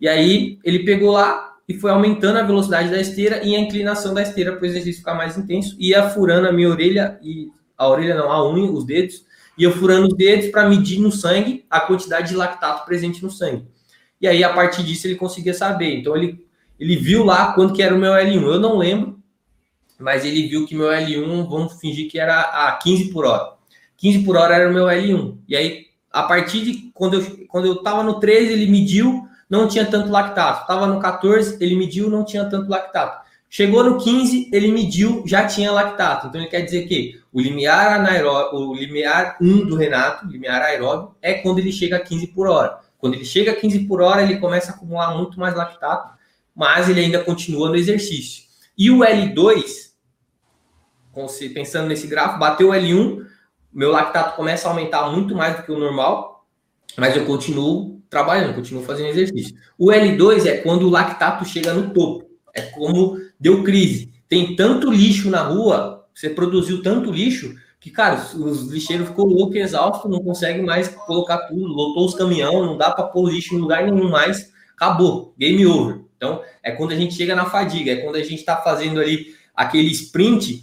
[0.00, 4.14] E aí ele pegou lá e foi aumentando a velocidade da esteira e a inclinação
[4.14, 7.88] da esteira para o exercício ficar mais intenso, ia furando a minha orelha e a
[7.88, 9.24] orelha não, a unha, os dedos,
[9.58, 13.66] ia furando os dedos para medir no sangue a quantidade de lactato presente no sangue.
[14.20, 15.98] E aí a partir disso ele conseguia saber.
[15.98, 16.46] Então ele
[16.78, 18.42] ele viu lá quanto que era o meu L1.
[18.42, 19.16] Eu não lembro,
[20.00, 23.52] mas ele viu que meu L1, vamos fingir que era a 15 por hora.
[24.02, 25.38] 15 por hora era o meu L1.
[25.46, 29.68] E aí, a partir de quando eu, quando eu tava no 13, ele mediu, não
[29.68, 30.66] tinha tanto lactato.
[30.66, 33.22] Tava no 14, ele mediu, não tinha tanto lactato.
[33.48, 36.26] Chegou no 15, ele mediu, já tinha lactato.
[36.26, 41.14] Então ele quer dizer que o limiar anaeróbio, o limiar 1 do Renato, limiar aeróbio,
[41.22, 42.80] é quando ele chega a 15 por hora.
[42.98, 46.18] Quando ele chega a 15 por hora, ele começa a acumular muito mais lactato,
[46.56, 48.42] mas ele ainda continua no exercício.
[48.76, 49.92] E o L2,
[51.54, 53.30] pensando nesse gráfico, bateu o L1,
[53.72, 56.46] meu lactato começa a aumentar muito mais do que o normal,
[56.96, 59.56] mas eu continuo trabalhando, continuo fazendo exercício.
[59.78, 62.26] O L2 é quando o lactato chega no topo.
[62.54, 64.12] É como deu crise.
[64.28, 69.56] Tem tanto lixo na rua, você produziu tanto lixo, que, cara, os lixeiros ficou louco,
[69.56, 73.58] exausto, não consegue mais colocar tudo, lotou os caminhões, não dá para pôr lixo em
[73.58, 76.00] lugar nenhum mais, acabou, game over.
[76.16, 79.34] Então, é quando a gente chega na fadiga, é quando a gente está fazendo ali
[79.54, 80.62] aquele sprint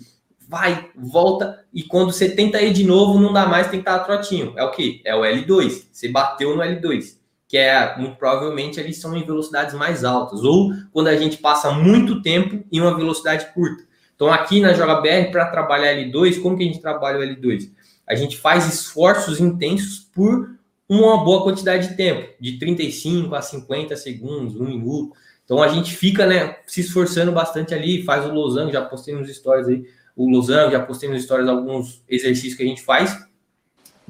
[0.49, 4.03] vai, volta, e quando você tenta ir de novo, não dá mais, tem que estar
[4.03, 4.53] trotinho.
[4.57, 4.99] É o que?
[5.05, 5.83] É o L2.
[5.91, 10.73] Você bateu no L2, que é, muito provavelmente, eles são em velocidades mais altas, ou
[10.91, 13.83] quando a gente passa muito tempo em uma velocidade curta.
[14.15, 17.69] Então, aqui na JBR, para trabalhar L2, como que a gente trabalha o L2?
[18.07, 20.49] A gente faz esforços intensos por
[20.89, 25.15] uma boa quantidade de tempo, de 35 a 50 segundos, um minuto.
[25.45, 29.29] Então a gente fica, né, se esforçando bastante ali, faz o losango, já postei nos
[29.29, 29.85] stories aí,
[30.19, 33.17] o Losango, já postei nos stories alguns exercícios que a gente faz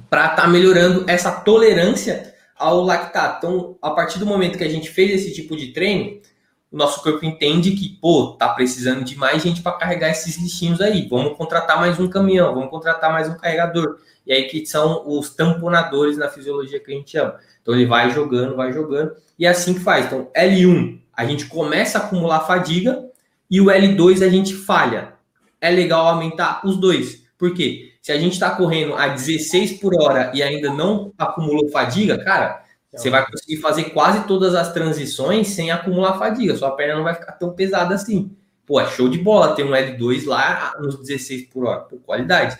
[0.09, 3.45] para estar tá melhorando essa tolerância ao lactato.
[3.45, 6.19] Então, a partir do momento que a gente fez esse tipo de treino,
[6.71, 10.81] o nosso corpo entende que, pô, tá precisando de mais gente para carregar esses lixinhos
[10.81, 11.07] aí.
[11.07, 13.99] Vamos contratar mais um caminhão, vamos contratar mais um carregador.
[14.25, 17.35] E aí que são os tamponadores na fisiologia que a gente chama.
[17.61, 20.07] Então ele vai jogando, vai jogando, e é assim que faz.
[20.07, 23.05] Então, L1, a gente começa a acumular fadiga,
[23.47, 25.18] e o L2 a gente falha
[25.61, 27.23] é legal aumentar os dois.
[27.37, 27.93] Por quê?
[28.01, 32.63] Se a gente está correndo a 16 por hora e ainda não acumulou fadiga, cara,
[32.91, 36.55] você vai conseguir fazer quase todas as transições sem acumular fadiga.
[36.55, 38.35] Sua perna não vai ficar tão pesada assim.
[38.65, 41.81] Pô, é show de bola ter um L2 lá nos 16 por hora.
[41.81, 42.57] Pô, qualidade.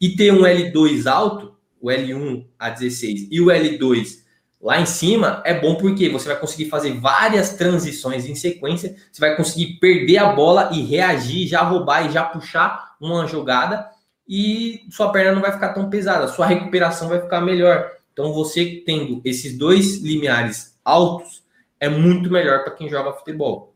[0.00, 4.18] E ter um L2 alto, o L1 a 16 e o L2
[4.60, 9.20] Lá em cima é bom porque você vai conseguir fazer várias transições em sequência, você
[9.20, 13.88] vai conseguir perder a bola e reagir, já roubar e já puxar uma jogada
[14.28, 17.88] e sua perna não vai ficar tão pesada, sua recuperação vai ficar melhor.
[18.12, 21.44] Então você tendo esses dois limiares altos
[21.78, 23.72] é muito melhor para quem joga futebol.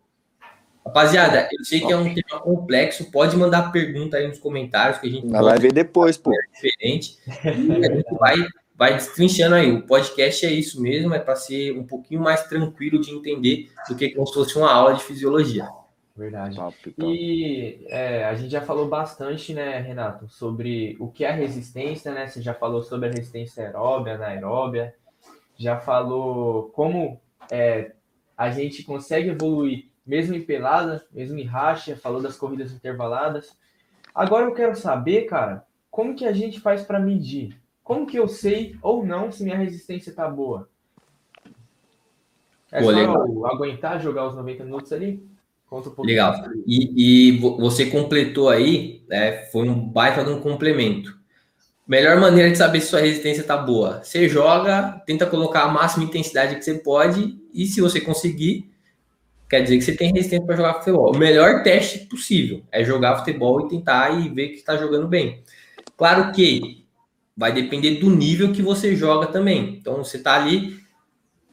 [0.85, 5.07] Rapaziada, eu sei que é um tema complexo, pode mandar pergunta aí nos comentários que
[5.07, 6.33] a gente vai ver depois, pô.
[6.53, 7.19] Diferente.
[7.47, 8.35] A gente vai
[8.83, 9.71] vai destrinchando aí.
[9.71, 13.95] O podcast é isso mesmo, é para ser um pouquinho mais tranquilo de entender do
[13.95, 15.69] que como se fosse uma aula de fisiologia.
[16.17, 16.57] Verdade.
[16.57, 17.15] Top, top.
[17.15, 22.27] E é, a gente já falou bastante, né, Renato, sobre o que é resistência, né?
[22.27, 24.93] Você já falou sobre a resistência aeróbia, anaeróbia,
[25.57, 27.21] já falou como
[27.53, 27.93] é,
[28.37, 33.57] a gente consegue evoluir mesmo em pelada, mesmo em racha, falou das corridas intervaladas.
[34.13, 37.62] Agora eu quero saber, cara, como que a gente faz para medir?
[37.83, 40.69] Como que eu sei ou não se minha resistência tá boa?
[42.71, 43.47] É Pô, só legal.
[43.47, 45.23] aguentar jogar os 90 minutos ali?
[45.69, 46.35] Conta um legal.
[46.67, 51.19] E, e, você completou aí, né, foi um baita de um complemento.
[51.87, 54.03] Melhor maneira de saber se sua resistência tá boa.
[54.03, 58.71] Você joga, tenta colocar a máxima intensidade que você pode, e se você conseguir,
[59.49, 61.15] quer dizer que você tem resistência para jogar futebol.
[61.15, 65.43] O melhor teste possível é jogar futebol e tentar e ver que está jogando bem.
[65.97, 66.82] Claro que
[67.37, 69.77] vai depender do nível que você joga também.
[69.81, 70.79] Então você tá ali,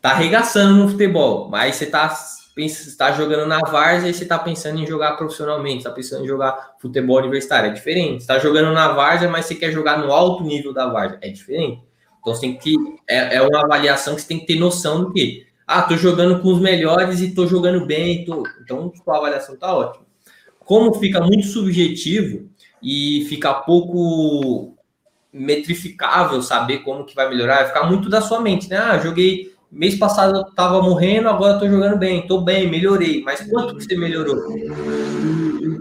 [0.01, 2.13] tá arregaçando no futebol, mas você tá,
[2.55, 6.27] pensa, tá jogando na várzea e você tá pensando em jogar profissionalmente, tá pensando em
[6.27, 8.23] jogar futebol universitário, é diferente.
[8.23, 11.29] Você tá jogando na várzea, mas você quer jogar no alto nível da várzea, é
[11.29, 11.81] diferente.
[12.19, 12.75] Então você tem que,
[13.09, 16.41] é, é uma avaliação que você tem que ter noção do que, ah, tô jogando
[16.41, 18.43] com os melhores e tô jogando bem, tô...
[18.61, 20.05] então a avaliação tá ótima.
[20.59, 22.49] Como fica muito subjetivo
[22.83, 24.75] e fica pouco
[25.31, 28.77] metrificável saber como que vai melhorar, vai ficar muito da sua mente, né?
[28.77, 33.21] Ah, joguei mês passado eu tava morrendo, agora tô jogando bem, tô bem, melhorei.
[33.23, 34.35] Mas quanto que você melhorou?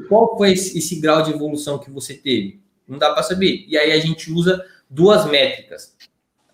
[0.08, 2.60] Qual foi esse, esse grau de evolução que você teve?
[2.86, 3.64] Não dá para saber.
[3.68, 5.96] E aí a gente usa duas métricas.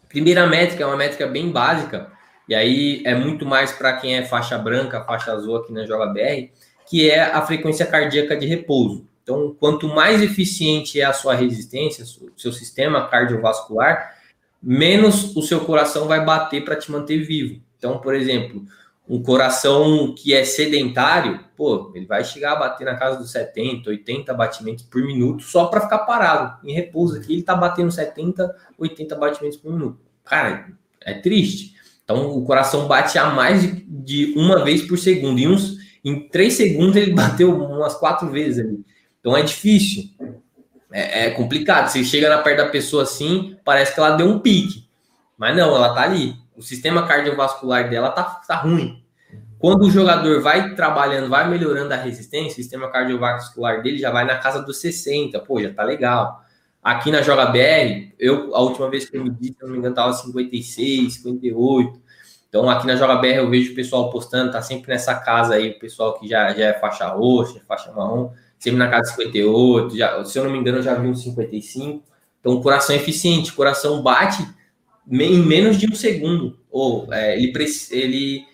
[0.04, 2.12] A primeira métrica é uma métrica bem básica,
[2.48, 6.06] e aí é muito mais para quem é faixa branca, faixa azul aqui na Joga
[6.06, 6.50] BR,
[6.88, 9.08] que é a frequência cardíaca de repouso.
[9.24, 12.04] Então, quanto mais eficiente é a sua resistência,
[12.36, 14.14] seu sistema cardiovascular,
[14.62, 17.60] menos o seu coração vai bater para te manter vivo.
[17.78, 18.62] Então, por exemplo,
[19.08, 23.88] um coração que é sedentário, pô, ele vai chegar a bater na casa dos 70,
[23.88, 26.66] 80 batimentos por minuto só para ficar parado.
[26.66, 29.98] Em repouso aqui, ele está batendo 70, 80 batimentos por minuto.
[30.22, 30.68] Cara,
[31.00, 31.74] é triste.
[32.04, 35.38] Então, o coração bate a mais de, de uma vez por segundo.
[35.38, 38.84] Em, uns, em três segundos, ele bateu umas quatro vezes ali.
[39.24, 40.10] Então é difícil.
[40.92, 41.88] É, é, complicado.
[41.88, 44.86] Você chega na perto da pessoa assim, parece que ela deu um pique.
[45.38, 46.36] Mas não, ela tá ali.
[46.54, 49.02] O sistema cardiovascular dela tá, tá ruim.
[49.58, 54.26] Quando o jogador vai trabalhando, vai melhorando a resistência, o sistema cardiovascular dele já vai
[54.26, 55.40] na casa dos 60.
[55.40, 56.42] Pô, já tá legal.
[56.82, 59.78] Aqui na Joga BR, eu, a última vez que eu me disse, se não me
[59.78, 61.98] engano, tava 56, 58.
[62.46, 65.70] Então, aqui na Joga BR, eu vejo o pessoal postando, tá sempre nessa casa aí,
[65.70, 68.30] o pessoal que já, já é faixa roxa, faixa marrom
[68.64, 71.22] sempre na casa de 58, já, se eu não me engano, eu já vi uns
[71.22, 72.02] 55.
[72.40, 74.42] Então, coração é eficiente, coração bate
[75.10, 76.58] em menos de um segundo.
[76.70, 77.52] Ou é, ele,
[77.90, 78.44] ele.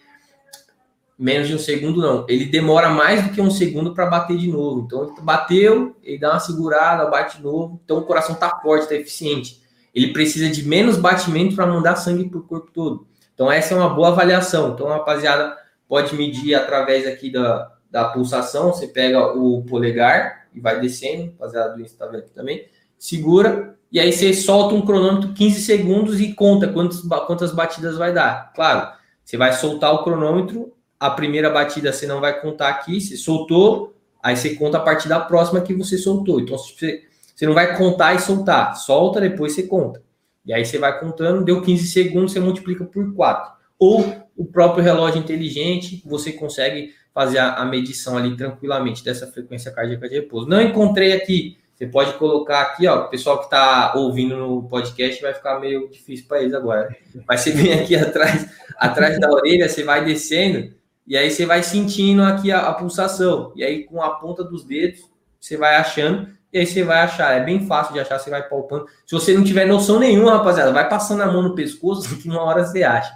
[1.16, 2.26] Menos de um segundo, não.
[2.28, 4.80] Ele demora mais do que um segundo para bater de novo.
[4.80, 7.80] Então, ele bateu, ele dá uma segurada, bate de novo.
[7.84, 9.60] Então, o coração tá forte, tá eficiente.
[9.94, 13.06] Ele precisa de menos batimento para mandar sangue para o corpo todo.
[13.34, 14.72] Então, essa é uma boa avaliação.
[14.72, 15.56] Então, rapaziada,
[15.88, 21.74] pode medir através aqui da, da pulsação, você pega o polegar e vai descendo, rapaziada
[21.74, 22.66] do Insta tá aqui também,
[22.98, 28.12] segura, e aí você solta um cronômetro 15 segundos e conta quantas, quantas batidas vai
[28.12, 28.52] dar.
[28.54, 28.92] Claro,
[29.24, 33.94] você vai soltar o cronômetro, a primeira batida você não vai contar aqui, você soltou,
[34.22, 36.40] aí você conta a partir da próxima que você soltou.
[36.40, 37.02] Então você,
[37.34, 40.02] você não vai contar e soltar, solta, depois você conta.
[40.44, 43.52] E aí você vai contando, deu 15 segundos, você multiplica por 4.
[43.78, 44.04] Ou
[44.36, 50.14] o próprio relógio inteligente, você consegue fazer a, medição ali tranquilamente dessa frequência cardíaca de
[50.14, 50.48] repouso.
[50.48, 51.58] Não encontrei aqui.
[51.74, 53.06] Você pode colocar aqui, ó.
[53.06, 56.94] O pessoal que está ouvindo no podcast vai ficar meio difícil para eles agora.
[57.26, 58.46] Mas você vem aqui atrás,
[58.76, 60.72] atrás da orelha, você vai descendo
[61.06, 63.52] e aí você vai sentindo aqui a, a pulsação.
[63.56, 65.00] E aí com a ponta dos dedos
[65.40, 67.32] você vai achando e aí você vai achar.
[67.32, 68.86] É bem fácil de achar, você vai palpando.
[69.06, 72.42] Se você não tiver noção nenhuma, rapaziada, vai passando a mão no pescoço que uma
[72.42, 73.12] hora você acha.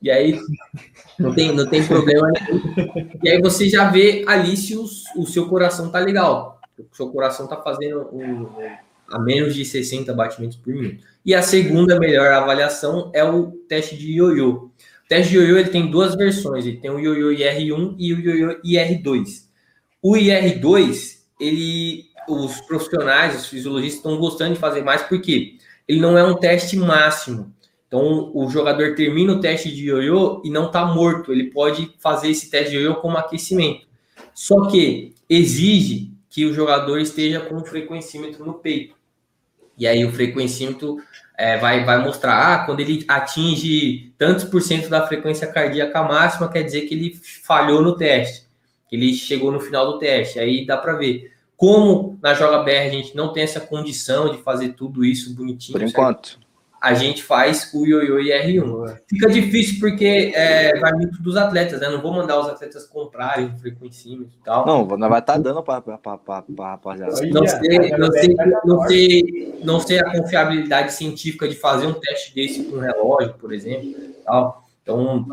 [0.00, 0.40] E aí
[1.18, 3.10] não tem, não tem problema nenhum.
[3.22, 6.60] E aí você já vê ali se os, o seu coração tá legal.
[6.78, 8.48] O seu coração tá fazendo um,
[9.08, 11.02] a menos de 60 batimentos por minuto.
[11.24, 14.70] E a segunda melhor avaliação é o teste de ioiô.
[15.04, 18.20] O teste de ioiô ele tem duas versões, ele tem o ioiô IR1 e o
[18.20, 19.48] ioiô IR2.
[20.00, 25.56] O IR2, ele os profissionais, os fisiologistas estão gostando de fazer mais porque
[25.88, 27.52] ele não é um teste máximo.
[27.88, 31.32] Então, o jogador termina o teste de ioiô e não está morto.
[31.32, 33.86] Ele pode fazer esse teste de ioiô como aquecimento.
[34.34, 38.94] Só que exige que o jogador esteja com um frequencímetro no peito.
[39.76, 40.98] E aí o frequencímetro
[41.36, 46.50] é, vai, vai mostrar, ah, quando ele atinge tantos por cento da frequência cardíaca máxima,
[46.50, 48.46] quer dizer que ele falhou no teste,
[48.88, 50.38] que ele chegou no final do teste.
[50.38, 51.32] Aí dá para ver.
[51.56, 55.76] Como na Joga BR a gente não tem essa condição de fazer tudo isso bonitinho.
[55.78, 56.38] Por enquanto
[56.80, 58.98] a gente faz o ioiô e R1.
[59.08, 61.88] Fica difícil porque é, vai muito dos atletas, né?
[61.88, 64.64] Não vou mandar os atletas comprarem o frequencímetro e tal.
[64.64, 65.82] Não, não vai estar tá dando para
[66.58, 67.10] rapaziada.
[67.10, 67.46] Não sei, não,
[68.12, 72.80] sei, não, sei, não sei a confiabilidade científica de fazer um teste desse com um
[72.80, 73.94] relógio, por exemplo.
[74.24, 74.68] Tal.
[74.82, 75.26] Então,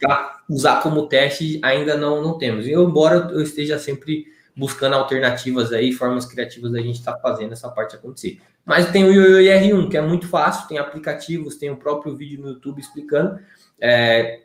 [0.00, 2.66] para usar como teste, ainda não, não temos.
[2.66, 7.52] E embora eu esteja sempre buscando alternativas aí, formas criativas da gente estar tá fazendo
[7.52, 8.40] essa parte acontecer.
[8.68, 12.42] Mas tem o Yoyo R1, que é muito fácil, tem aplicativos, tem o próprio vídeo
[12.42, 13.40] no YouTube explicando,
[13.80, 14.42] é,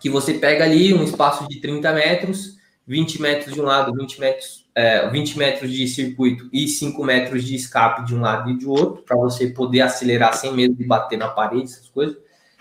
[0.00, 4.18] que você pega ali um espaço de 30 metros, 20 metros de um lado, 20
[4.18, 8.58] metros, é, 20 metros de circuito e 5 metros de escape de um lado e
[8.58, 12.16] de outro, para você poder acelerar sem medo de bater na parede, essas coisas.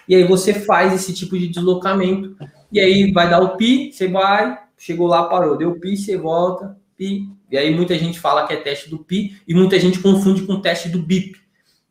[0.07, 2.37] E aí você faz esse tipo de deslocamento,
[2.71, 6.77] e aí vai dar o pi, você vai, chegou lá, parou, deu pi, você volta,
[6.95, 10.43] pi, e aí muita gente fala que é teste do PI e muita gente confunde
[10.43, 11.37] com teste do BIP.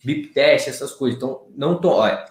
[0.02, 1.18] BIP teste, essas coisas.
[1.18, 1.90] Então, não tô.
[1.90, 2.24] Olha,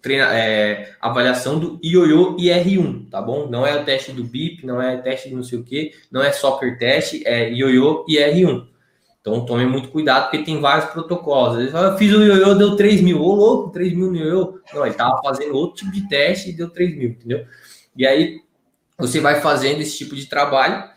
[0.00, 3.48] treina, é, avaliação do ioiô IR1, tá bom?
[3.48, 6.22] Não é o teste do BIP, não é teste de não sei o que, não
[6.22, 8.68] é soccer teste, é ioiô IR1.
[9.20, 11.58] Então tome muito cuidado, porque tem vários protocolos.
[11.58, 13.20] Ele fala, eu fiz o ioiô, deu 3 mil.
[13.20, 14.60] Ô, louco, 3 mil no ioiô.
[14.72, 17.44] Não, ele tava fazendo outro tipo de teste e deu 3 mil, entendeu?
[17.96, 18.40] E aí
[18.96, 20.89] você vai fazendo esse tipo de trabalho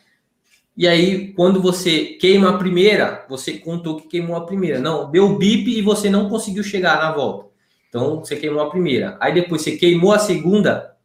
[0.75, 4.79] e aí, quando você queima a primeira, você contou que queimou a primeira.
[4.79, 7.49] Não, deu bip e você não conseguiu chegar na volta.
[7.89, 9.15] Então, você queimou a primeira.
[9.19, 10.95] Aí depois você queimou a segunda,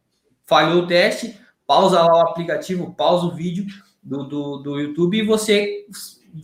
[0.43, 3.67] falhou o teste, pausa lá o aplicativo, pausa o vídeo
[4.01, 5.85] do, do, do YouTube e você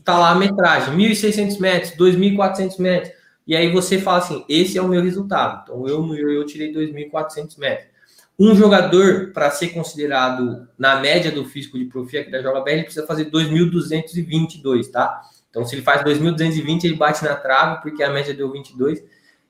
[0.03, 3.11] tá lá a metragem, 1.600 metros, 2.400 metros.
[3.47, 5.63] E aí você fala assim, esse é o meu resultado.
[5.63, 7.94] Então, eu no eu tirei 2.400 metros.
[8.37, 12.71] Um jogador, para ser considerado na média do físico de profi aqui da Joga BR,
[12.71, 15.21] ele precisa fazer 2.222, tá?
[15.49, 19.01] Então, se ele faz 2.220, ele bate na trave, porque a média deu 22.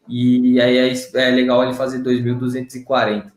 [0.08, 3.32] E aí é, é legal ele fazer 2.240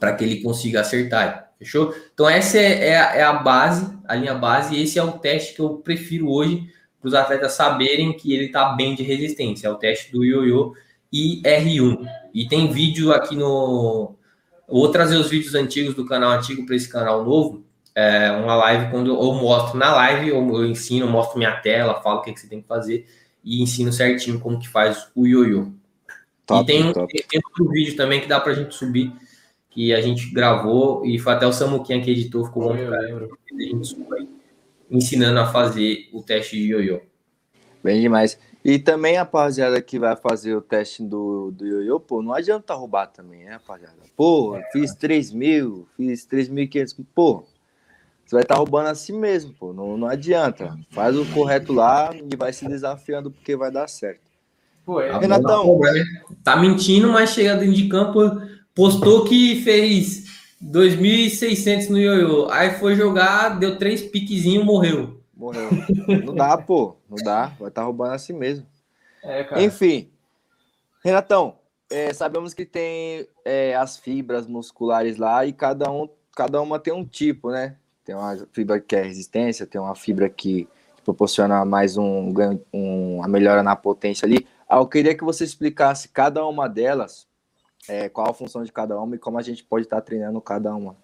[0.00, 1.52] para que ele consiga acertar.
[1.58, 1.94] Fechou?
[2.14, 5.12] Então, essa é, é, a, é, a, base, a linha base, e esse é o
[5.12, 6.66] teste que eu prefiro hoje
[6.98, 9.68] para os atletas saberem que ele está bem de resistência.
[9.68, 10.74] É o teste do ioiô
[11.12, 12.08] IR1.
[12.32, 14.14] E tem vídeo aqui no,
[14.78, 17.64] vou trazer os vídeos antigos do canal antigo para esse canal novo.
[17.94, 22.20] É uma live quando eu mostro na live, eu, eu ensino, mostro minha tela, falo
[22.20, 23.06] o que, que, você tem que fazer
[23.44, 25.72] e ensino certinho como que faz o ioiô.
[26.50, 29.12] e tem, tem, tem, outro vídeo também que dá para a gente subir,
[29.68, 32.98] que a gente gravou e foi até o Samuquinha que editou, ficou bom pra
[33.60, 33.96] gente
[34.90, 37.00] ensinando a fazer o teste de ioiô.
[37.82, 38.38] Bem demais.
[38.64, 43.06] E também, rapaziada, que vai fazer o teste do, do ioiô, pô, não adianta roubar
[43.06, 43.96] também, né, rapaziada?
[44.16, 44.62] Pô, é.
[44.70, 47.44] fiz 3 mil, fiz 3.500, pô,
[48.24, 50.78] você vai estar tá roubando assim mesmo, pô, não, não adianta.
[50.90, 54.20] Faz o correto lá e vai se desafiando porque vai dar certo.
[54.86, 55.80] Pô, é, Renatão.
[56.44, 58.20] Tá mentindo, mas chega dentro de campo,
[58.74, 60.24] postou que fez
[60.62, 65.21] 2.600 no ioiô, aí foi jogar, deu três piquezinhos, morreu.
[65.34, 65.70] Morreu.
[66.24, 66.96] Não dá, pô.
[67.08, 67.46] Não dá.
[67.58, 68.66] Vai estar tá roubando assim mesmo.
[69.22, 70.10] É, Enfim.
[71.04, 71.56] Renatão,
[71.90, 76.92] é, sabemos que tem é, as fibras musculares lá e cada, um, cada uma tem
[76.92, 77.76] um tipo, né?
[78.04, 80.68] Tem uma fibra que é resistência, tem uma fibra que,
[81.04, 84.46] proporciona mais um ganho, um, a melhora na potência ali.
[84.68, 87.26] Ah, eu queria que você explicasse cada uma delas,
[87.88, 90.40] é, qual a função de cada uma e como a gente pode estar tá treinando
[90.40, 90.96] cada uma.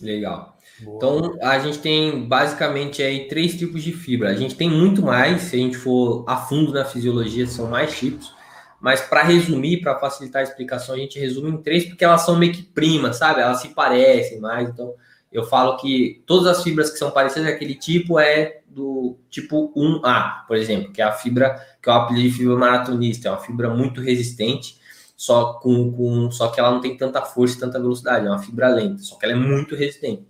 [0.00, 0.56] Legal.
[0.80, 0.96] Boa.
[0.96, 4.30] Então, a gente tem basicamente aí três tipos de fibra.
[4.30, 7.96] A gente tem muito mais, se a gente for a fundo na fisiologia, são mais
[7.98, 8.34] tipos.
[8.80, 12.36] Mas para resumir, para facilitar a explicação, a gente resume em três, porque elas são
[12.36, 13.42] meio que primas, sabe?
[13.42, 14.68] Elas se parecem mais.
[14.70, 14.94] Então,
[15.30, 20.46] eu falo que todas as fibras que são parecidas daquele tipo é do tipo 1A,
[20.46, 23.68] por exemplo, que é a fibra que eu apelido de fibra maratonista, é uma fibra
[23.68, 24.79] muito resistente
[25.20, 28.38] só com, com só que ela não tem tanta força e tanta velocidade, é uma
[28.38, 30.26] fibra lenta, só que ela é muito resistente.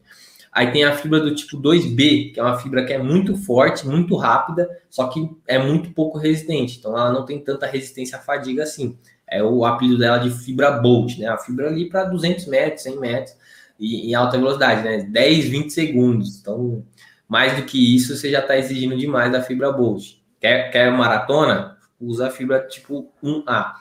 [0.50, 3.86] Aí tem a fibra do tipo 2B, que é uma fibra que é muito forte,
[3.86, 6.78] muito rápida, só que é muito pouco resistente.
[6.78, 8.98] Então ela não tem tanta resistência à fadiga assim.
[9.28, 11.28] É o apelido dela de fibra Bolt, né?
[11.28, 13.36] A fibra ali para 200 metros, 100 metros
[13.78, 15.04] e em alta velocidade, né?
[15.04, 16.40] 10, 20 segundos.
[16.40, 16.84] Então,
[17.28, 20.16] mais do que isso, você já está exigindo demais da fibra Bolt.
[20.40, 21.78] Quer, quer maratona?
[22.00, 23.74] Usa a fibra tipo 1A.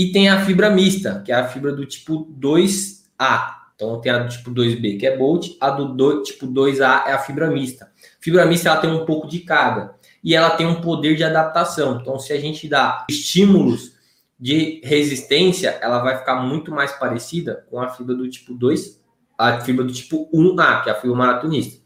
[0.00, 3.50] E tem a fibra mista, que é a fibra do tipo 2A.
[3.74, 7.12] Então tem a do tipo 2B, que é Bolt, a do, do tipo 2A é
[7.12, 7.92] a fibra mista.
[8.18, 9.94] Fibra mista ela tem um pouco de carga
[10.24, 11.98] e ela tem um poder de adaptação.
[12.00, 13.92] Então, se a gente dá estímulos
[14.38, 18.98] de resistência, ela vai ficar muito mais parecida com a fibra do tipo 2,
[19.36, 21.78] a fibra do tipo 1A, que é a fibra maratonista.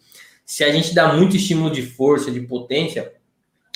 [0.46, 3.12] Se a gente dá muito estímulo de força, de potência,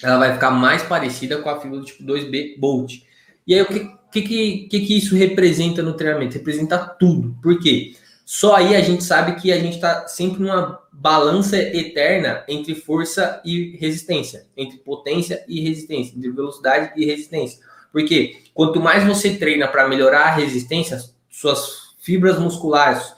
[0.00, 3.02] ela vai ficar mais parecida com a fibra do tipo 2B Bolt.
[3.44, 6.34] E aí, o que, que, que, que isso representa no treinamento?
[6.34, 7.36] Representa tudo.
[7.42, 7.94] Por quê?
[8.24, 13.40] Só aí a gente sabe que a gente está sempre numa balança eterna entre força
[13.44, 17.60] e resistência, entre potência e resistência, entre velocidade e resistência.
[17.92, 20.98] Porque quanto mais você treina para melhorar a resistência,
[21.30, 23.14] suas fibras musculares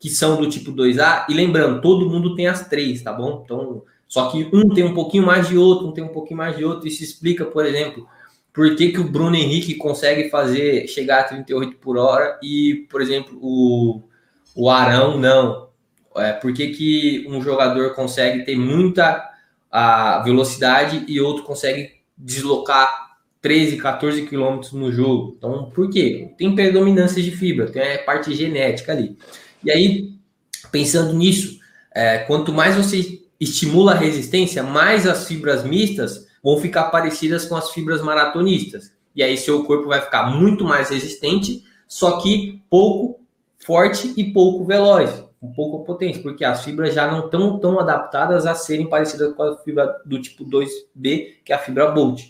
[0.00, 3.42] que são do tipo 2A, e lembrando, todo mundo tem as três, tá bom?
[3.44, 6.56] Então, só que um tem um pouquinho mais de outro, um tem um pouquinho mais
[6.56, 6.86] de outro.
[6.86, 8.06] Isso explica, por exemplo,
[8.54, 13.02] por que, que o Bruno Henrique consegue fazer chegar a 38 por hora e, por
[13.02, 14.02] exemplo, o
[14.54, 15.68] o Arão não.
[16.16, 19.30] É, por que, que um jogador consegue ter muita
[19.70, 25.34] a velocidade e outro consegue deslocar 13, 14 quilômetros no jogo?
[25.36, 26.30] Então, por quê?
[26.38, 29.18] Tem predominância de fibra, tem a parte genética ali.
[29.64, 30.14] E aí,
[30.70, 31.58] pensando nisso,
[31.92, 37.56] é, quanto mais você estimula a resistência, mais as fibras mistas vão ficar parecidas com
[37.56, 38.92] as fibras maratonistas.
[39.16, 43.20] E aí seu corpo vai ficar muito mais resistente, só que pouco
[43.64, 48.44] forte e pouco veloz, com pouca potência, porque as fibras já não estão tão adaptadas
[48.44, 52.24] a serem parecidas com a fibra do tipo 2B, que é a fibra Bolt.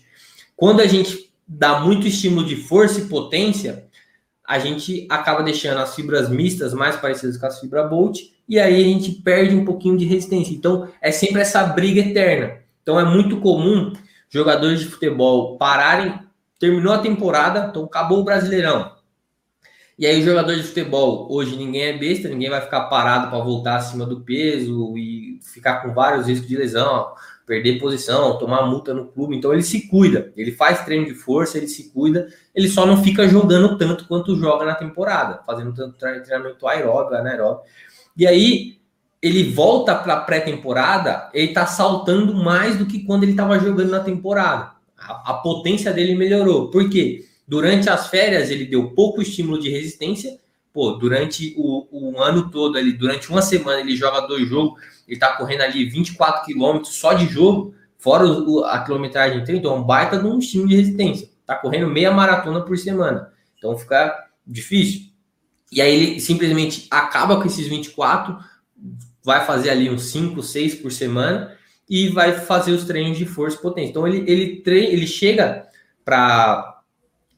[0.54, 3.86] Quando a gente dá muito estímulo de força e potência,
[4.46, 8.76] a gente acaba deixando as fibras mistas mais parecidas com as fibras Bolt, e aí
[8.76, 10.54] a gente perde um pouquinho de resistência.
[10.54, 12.58] Então, é sempre essa briga eterna.
[12.82, 13.94] Então, é muito comum
[14.34, 16.18] jogadores de futebol pararem,
[16.58, 18.94] terminou a temporada, então acabou o Brasileirão
[19.96, 23.38] e aí, o jogador de futebol, hoje ninguém é besta, ninguém vai ficar parado para
[23.38, 27.14] voltar acima do peso e ficar com vários riscos de lesão,
[27.46, 29.36] perder posição, tomar multa no clube.
[29.36, 33.04] Então, ele se cuida, ele faz treino de força, ele se cuida, ele só não
[33.04, 37.62] fica jogando tanto quanto joga na temporada, fazendo tanto treinamento aeróbio, anaeróbio.
[38.16, 38.80] E aí,
[39.24, 43.88] ele volta para a pré-temporada, ele está saltando mais do que quando ele estava jogando
[43.88, 44.72] na temporada.
[44.98, 46.70] A, a potência dele melhorou.
[46.70, 47.24] Por quê?
[47.48, 50.38] Durante as férias, ele deu pouco estímulo de resistência.
[50.74, 55.18] Pô, durante o, o ano todo, ali, durante uma semana, ele joga dois jogos, ele
[55.18, 59.78] tá correndo ali 24 quilômetros só de jogo, fora o, a quilometragem treino, então é
[59.78, 61.30] um baita de um estímulo de resistência.
[61.46, 63.32] Tá correndo meia maratona por semana.
[63.56, 65.14] Então fica difícil.
[65.72, 68.52] E aí ele simplesmente acaba com esses 24,
[69.24, 71.56] vai fazer ali uns 5, 6 por semana
[71.88, 73.90] e vai fazer os treinos de força e potência.
[73.90, 75.66] Então ele, ele, treina, ele chega
[76.04, 76.72] para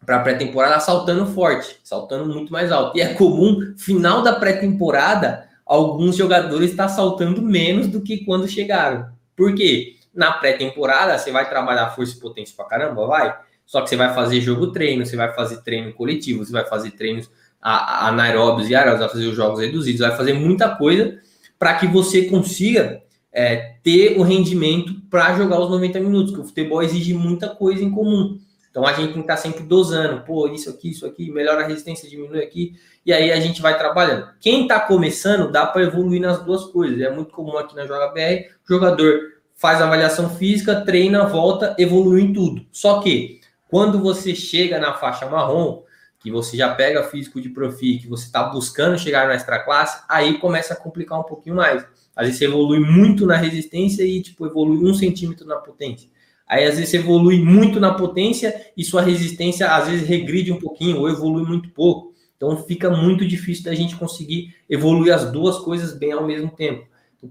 [0.04, 2.96] para pré-temporada saltando forte, saltando muito mais alto.
[2.96, 8.46] E é comum, final da pré-temporada, alguns jogadores estar tá saltando menos do que quando
[8.46, 9.08] chegaram.
[9.34, 9.96] Por quê?
[10.14, 13.36] Na pré-temporada, você vai trabalhar força e potência para caramba, vai.
[13.66, 16.92] Só que você vai fazer jogo treino, você vai fazer treino coletivo, você vai fazer
[16.92, 17.28] treinos
[17.60, 21.18] anaeróbios e aeróbios, vai fazer os jogos reduzidos, vai fazer muita coisa
[21.58, 23.02] para que você consiga
[23.32, 27.84] é, ter o rendimento para jogar os 90 minutos, que o futebol exige muita coisa
[27.84, 28.38] em comum.
[28.70, 31.66] Então a gente tem que estar sempre dosando, pô, isso aqui, isso aqui, melhora a
[31.66, 32.74] resistência, diminui aqui,
[33.06, 34.28] e aí a gente vai trabalhando.
[34.40, 37.00] Quem está começando, dá para evoluir nas duas coisas.
[37.00, 39.18] É muito comum aqui na JBR, o jogador
[39.54, 42.66] faz avaliação física, treina, volta, evolui em tudo.
[42.70, 45.82] Só que quando você chega na faixa marrom,
[46.18, 50.02] que você já pega físico de profi, que você está buscando chegar na extra classe,
[50.08, 51.86] aí começa a complicar um pouquinho mais.
[52.14, 56.08] Às vezes você evolui muito na resistência e tipo evolui um centímetro na potência.
[56.48, 60.58] Aí às vezes você evolui muito na potência e sua resistência às vezes regride um
[60.58, 62.14] pouquinho ou evolui muito pouco.
[62.36, 66.86] Então fica muito difícil da gente conseguir evoluir as duas coisas bem ao mesmo tempo,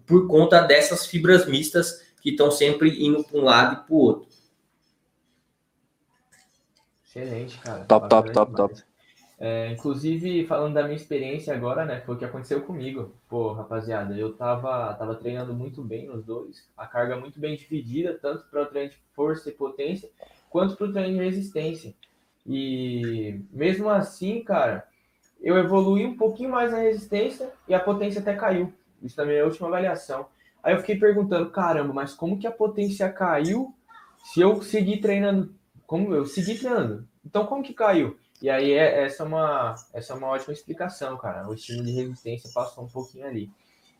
[0.05, 3.97] por conta dessas fibras mistas que estão sempre indo para um lado e para o
[3.97, 4.34] outro.
[7.15, 7.85] Excelente, cara.
[7.85, 8.83] Top, top, top, top.
[9.39, 12.01] É, inclusive, falando da minha experiência agora, né?
[12.01, 13.13] Foi o que aconteceu comigo.
[13.29, 16.67] Pô, rapaziada, eu tava, tava treinando muito bem nos dois.
[16.77, 20.09] A carga muito bem dividida, tanto para o treino de força e potência,
[20.49, 21.93] quanto para o treino de resistência.
[22.45, 24.85] E mesmo assim, cara,
[25.41, 28.73] eu evolui um pouquinho mais na resistência e a potência até caiu.
[29.01, 30.27] Isso também é a última avaliação.
[30.61, 33.73] Aí eu fiquei perguntando, caramba, mas como que a potência caiu
[34.23, 35.53] se eu seguir treinando?
[35.87, 37.07] Como eu segui treinando?
[37.25, 38.17] Então como que caiu?
[38.41, 41.47] E aí é, essa, é uma, essa é uma ótima explicação, cara.
[41.47, 43.51] O estímulo de resistência passou um pouquinho ali.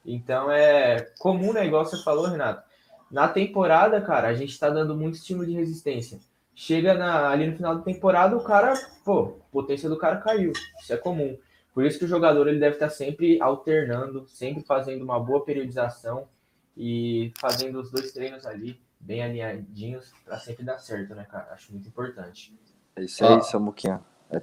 [0.05, 1.65] Então é comum, né?
[1.65, 2.63] Igual você falou, Renato.
[3.09, 6.19] Na temporada, cara, a gente tá dando muito estímulo de resistência.
[6.53, 8.73] Chega na, ali no final da temporada, o cara,
[9.03, 10.53] pô, a potência do cara caiu.
[10.79, 11.37] Isso é comum.
[11.73, 16.27] Por isso que o jogador ele deve estar sempre alternando, sempre fazendo uma boa periodização
[16.75, 21.53] e fazendo os dois treinos ali bem alinhadinhos para sempre dar certo, né, cara?
[21.53, 22.53] Acho muito importante.
[22.95, 24.01] É isso aí, Samuquinha.
[24.31, 24.41] É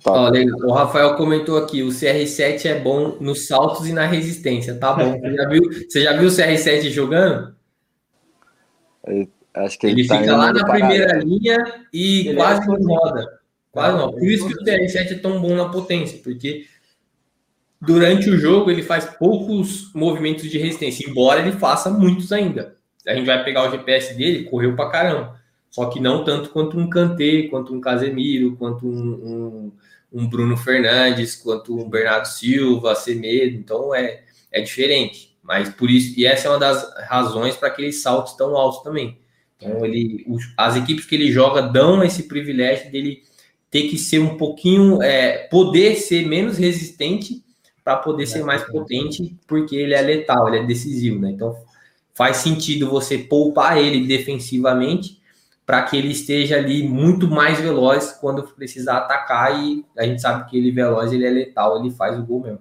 [0.64, 5.18] o Rafael comentou aqui, o CR7 é bom nos saltos e na resistência, tá bom.
[5.18, 7.54] Você já viu, você já viu o CR7 jogando?
[9.06, 11.58] Eu acho que ele, ele tá fica lá na primeira linha
[11.92, 13.40] e ele quase é não roda.
[13.72, 14.12] Quase não.
[14.12, 16.66] Por isso que o CR7 é tão bom na potência, porque
[17.80, 22.76] durante o jogo ele faz poucos movimentos de resistência, embora ele faça muitos ainda.
[23.06, 25.40] A gente vai pegar o GPS dele, correu pra caramba.
[25.70, 29.72] Só que não tanto quanto um Kanté, quanto um Casemiro, quanto um, um,
[30.12, 33.56] um Bruno Fernandes, quanto um Bernardo Silva, Semedo.
[33.56, 34.22] Então é,
[34.52, 35.34] é diferente.
[35.42, 39.18] Mas por isso, e essa é uma das razões para aqueles saltos tão altos também.
[39.56, 40.24] Então ele,
[40.56, 43.22] as equipes que ele joga dão esse privilégio dele
[43.70, 47.42] ter que ser um pouquinho, é, poder ser menos resistente
[47.82, 51.30] para poder ser mais potente, porque ele é letal, ele é decisivo, né?
[51.30, 51.56] Então
[52.14, 55.22] faz sentido você poupar ele defensivamente
[55.64, 60.48] para que ele esteja ali muito mais veloz quando precisar atacar e a gente sabe
[60.50, 62.60] que ele é veloz, ele é letal, ele faz o gol mesmo.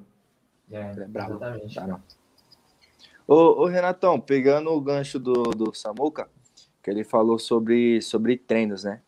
[0.72, 1.34] É, é bravo.
[1.34, 1.76] Exatamente.
[1.76, 2.00] Tá,
[3.28, 6.30] ô, ô, Renatão, pegando o gancho do, do Samuca,
[6.82, 9.02] que ele falou sobre, sobre treinos, né?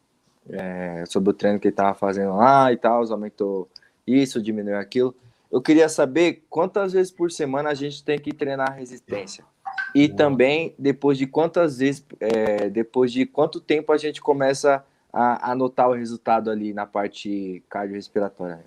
[0.50, 3.70] É, sobre o treino que ele tava fazendo lá e tal, aumentou
[4.06, 5.16] isso, diminuiu aquilo.
[5.50, 9.46] Eu queria saber quantas vezes por semana a gente tem que treinar resistência.
[9.94, 15.52] E também depois de quantas vezes, é, depois de quanto tempo a gente começa a,
[15.52, 18.66] a notar o resultado ali na parte cardiorrespiratória.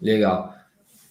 [0.00, 0.54] Legal.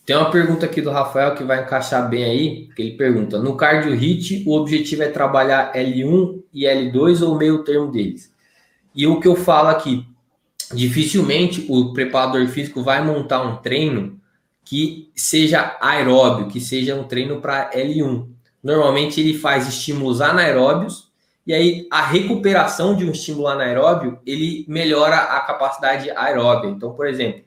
[0.06, 3.56] Tem uma pergunta aqui do Rafael que vai encaixar bem aí, que ele pergunta: no
[3.56, 8.32] cardio hit, o objetivo é trabalhar L1 e L2 ou meio termo deles?
[8.94, 10.06] E o que eu falo aqui,
[10.74, 14.20] dificilmente o preparador físico vai montar um treino
[14.66, 18.28] que seja aeróbio, que seja um treino para L1.
[18.64, 21.11] Normalmente ele faz estímulos anaeróbios
[21.45, 26.70] e aí a recuperação de um estímulo anaeróbio ele melhora a capacidade aeróbia.
[26.70, 27.43] Então, por exemplo,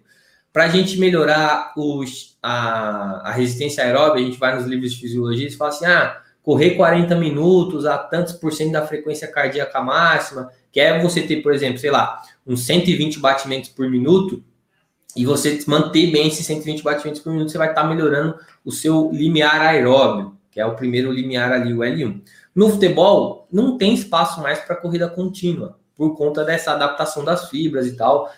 [0.52, 5.00] para a gente melhorar os, a, a, resistência aeróbia, a gente vai nos livros de
[5.00, 9.80] fisiologia e fala assim: ah, correr 40 minutos a tantos por cento da frequência cardíaca
[9.80, 14.44] máxima, que é você ter, por exemplo, sei lá, uns 120 batimentos por minuto,
[15.16, 18.70] e você manter bem esses 120 batimentos por minuto, você vai estar tá melhorando o
[18.70, 22.22] seu limiar aeróbio que é o primeiro limiar ali, o L1.
[22.54, 27.86] No futebol, não tem espaço mais para corrida contínua, por conta dessa adaptação das fibras
[27.86, 28.32] e tal.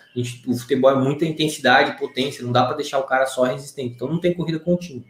[0.45, 4.09] O futebol é muita intensidade, potência, não dá para deixar o cara só resistente, então
[4.09, 5.05] não tem corrida contínua.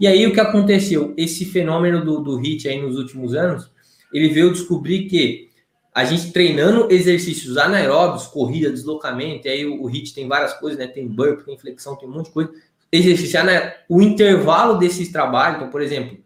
[0.00, 1.14] E aí o que aconteceu?
[1.16, 3.70] Esse fenômeno do, do HIT aí nos últimos anos,
[4.12, 5.50] ele veio descobrir que
[5.94, 10.76] a gente treinando exercícios anaeróbios, corrida, deslocamento, e aí o, o HIT tem várias coisas,
[10.76, 10.88] né?
[10.88, 12.50] Tem burp, tem flexão, tem um monte de coisa.
[12.90, 16.18] Exercício anaeróbio, o intervalo desses trabalhos, então, por exemplo,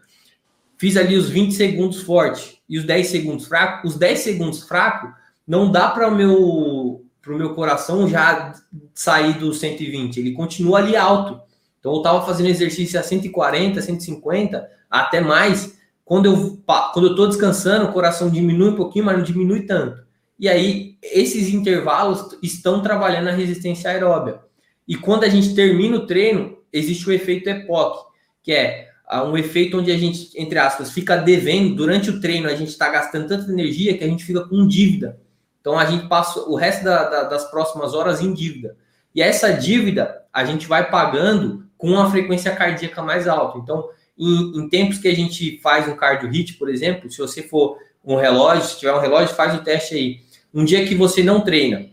[0.82, 3.86] Fiz ali os 20 segundos forte e os 10 segundos fraco.
[3.86, 5.14] Os 10 segundos fraco
[5.46, 8.52] não dá para o meu, pro meu coração já
[8.92, 10.18] sair do 120.
[10.18, 11.40] Ele continua ali alto.
[11.78, 15.78] Então eu estava fazendo exercício a 140, 150, até mais.
[16.04, 16.60] Quando eu
[16.92, 20.02] quando eu estou descansando, o coração diminui um pouquinho, mas não diminui tanto.
[20.36, 24.40] E aí esses intervalos estão trabalhando a resistência aeróbia.
[24.88, 28.04] E quando a gente termina o treino, existe o efeito EPOC,
[28.42, 28.90] que é
[29.20, 32.88] um efeito onde a gente, entre aspas, fica devendo durante o treino, a gente está
[32.88, 35.18] gastando tanta energia que a gente fica com dívida.
[35.60, 38.76] Então a gente passa o resto da, da, das próximas horas em dívida.
[39.14, 43.58] E essa dívida a gente vai pagando com uma frequência cardíaca mais alta.
[43.58, 43.88] Então,
[44.18, 47.76] em, em tempos que a gente faz um cardio hit, por exemplo, se você for
[48.04, 50.20] um relógio, se tiver um relógio, faz o teste aí.
[50.54, 51.86] Um dia que você não treina,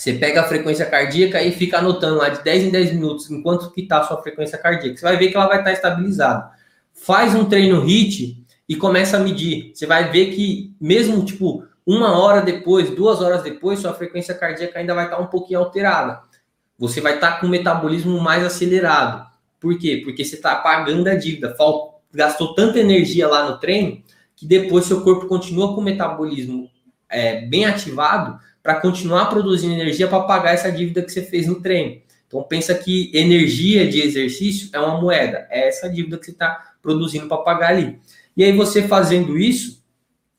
[0.00, 3.70] você pega a frequência cardíaca e fica anotando lá de 10 em 10 minutos enquanto
[3.70, 4.96] que está a sua frequência cardíaca.
[4.96, 6.50] Você vai ver que ela vai estar tá estabilizada.
[6.94, 9.72] Faz um treino HIT e começa a medir.
[9.74, 14.78] Você vai ver que mesmo tipo uma hora depois, duas horas depois, sua frequência cardíaca
[14.78, 16.22] ainda vai estar tá um pouquinho alterada.
[16.78, 19.30] Você vai estar tá com o metabolismo mais acelerado.
[19.60, 20.00] Por quê?
[20.02, 21.54] Porque você está pagando a dívida.
[22.10, 24.02] gastou tanta energia lá no treino
[24.34, 26.70] que depois seu corpo continua com o metabolismo
[27.06, 28.40] é, bem ativado
[28.70, 32.00] para continuar produzindo energia para pagar essa dívida que você fez no treino.
[32.28, 36.74] Então pensa que energia de exercício é uma moeda, é essa dívida que você está
[36.80, 37.98] produzindo para pagar ali.
[38.36, 39.82] E aí você fazendo isso,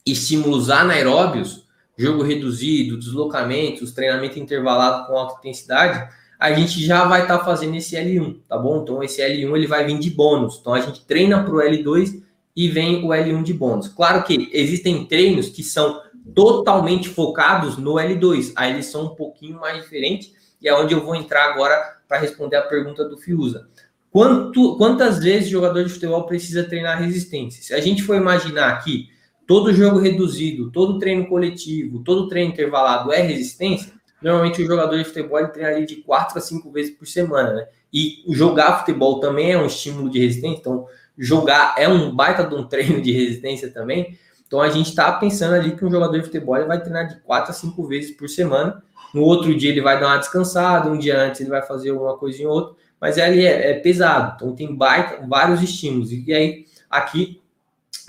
[0.05, 1.67] estímulos anaeróbios,
[1.97, 6.09] jogo reduzido, deslocamentos, treinamento intervalado com alta intensidade,
[6.39, 8.82] a gente já vai estar tá fazendo esse L1, tá bom?
[8.82, 10.57] Então esse L1 ele vai vir de bônus.
[10.61, 12.23] Então a gente treina para o L2
[12.55, 13.89] e vem o L1 de bônus.
[13.89, 16.01] Claro que existem treinos que são
[16.34, 18.53] totalmente focados no L2.
[18.55, 22.19] Aí eles são um pouquinho mais diferentes e é onde eu vou entrar agora para
[22.19, 23.67] responder a pergunta do Fiuza.
[24.11, 27.63] Quanto, quantas vezes o jogador de futebol precisa treinar resistência?
[27.63, 29.07] Se a gente for imaginar aqui,
[29.47, 35.05] todo jogo reduzido, todo treino coletivo, todo treino intervalado é resistência, normalmente o jogador de
[35.05, 37.67] futebol ele treina ali de 4 a 5 vezes por semana, né?
[37.93, 40.86] E jogar futebol também é um estímulo de resistência, então
[41.17, 44.17] jogar é um baita de um treino de resistência também.
[44.52, 47.52] Então a gente está pensando ali que um jogador de futebol vai treinar de 4
[47.52, 48.84] a 5 vezes por semana.
[49.14, 52.18] No outro dia ele vai dar uma descansada, um dia antes ele vai fazer alguma
[52.18, 56.12] coisa em outro, mas ele é, é pesado, então tem baita, vários estímulos.
[56.12, 57.41] E aí, aqui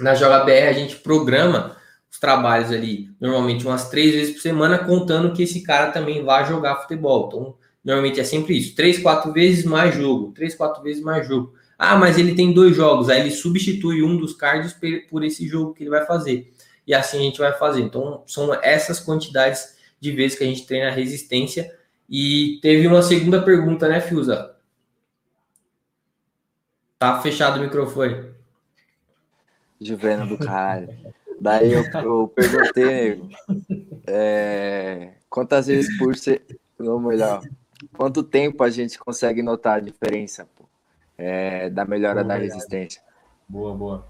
[0.01, 1.77] na JBR, a gente programa
[2.11, 6.45] os trabalhos ali, normalmente umas três vezes por semana, contando que esse cara também vai
[6.45, 7.29] jogar futebol.
[7.29, 11.55] Então, normalmente é sempre isso: três, quatro vezes mais jogo, três, quatro vezes mais jogo.
[11.85, 14.73] Ah, mas ele tem dois jogos, aí ele substitui um dos cards
[15.11, 16.55] por esse jogo que ele vai fazer.
[16.87, 17.81] E assim a gente vai fazer.
[17.81, 21.77] Então, são essas quantidades de vezes que a gente treina a resistência.
[22.09, 24.55] E teve uma segunda pergunta, né, Fiuza?
[27.01, 28.33] Tá fechado o microfone.
[29.81, 30.97] Juvenal do caralho.
[31.41, 33.21] Daí eu, eu perguntei,
[34.07, 36.47] é, quantas vezes por ser.
[36.79, 37.43] Ou melhor,
[37.97, 40.47] quanto tempo a gente consegue notar a diferença
[41.23, 43.01] é, da melhora boa, da resistência?
[43.49, 44.07] Boa, boa.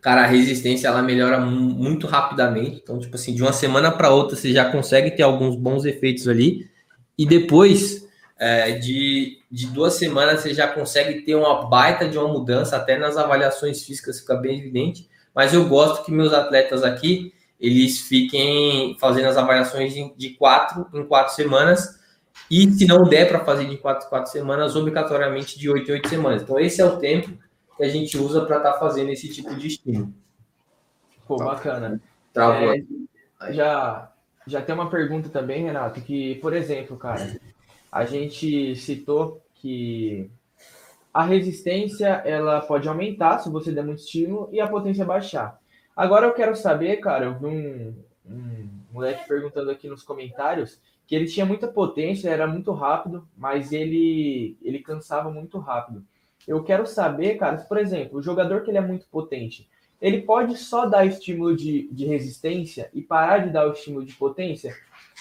[0.00, 2.80] Cara, a resistência ela melhora muito rapidamente.
[2.82, 6.28] Então, tipo assim, de uma semana para outra você já consegue ter alguns bons efeitos
[6.28, 6.68] ali.
[7.16, 8.08] E depois
[8.38, 12.98] é, de, de duas semanas você já consegue ter uma baita de uma mudança, até
[12.98, 15.08] nas avaliações físicas fica bem evidente.
[15.34, 21.06] Mas eu gosto que meus atletas aqui eles fiquem fazendo as avaliações de quatro em
[21.06, 22.00] quatro semanas.
[22.50, 25.94] E se não der para fazer de quatro em quatro semanas, obrigatoriamente de oito em
[25.94, 26.42] oito semanas.
[26.42, 27.30] Então, esse é o tempo
[27.76, 30.12] que a gente usa para estar tá fazendo esse tipo de estímulo.
[31.26, 32.00] Pô, bacana.
[32.32, 32.74] Travou.
[32.74, 34.12] É, já,
[34.46, 37.40] já tem uma pergunta também, Renato, que, por exemplo, cara,
[37.90, 40.30] a gente citou que
[41.12, 45.58] a resistência ela pode aumentar se você der muito estímulo e a potência baixar.
[45.94, 47.94] Agora eu quero saber, cara, eu vi um,
[48.26, 50.80] um moleque perguntando aqui nos comentários
[51.12, 56.02] que ele tinha muita potência, era muito rápido, mas ele ele cansava muito rápido.
[56.48, 59.68] Eu quero saber, cara, se, por exemplo, o jogador que ele é muito potente,
[60.00, 64.14] ele pode só dar estímulo de, de resistência e parar de dar o estímulo de
[64.14, 64.74] potência?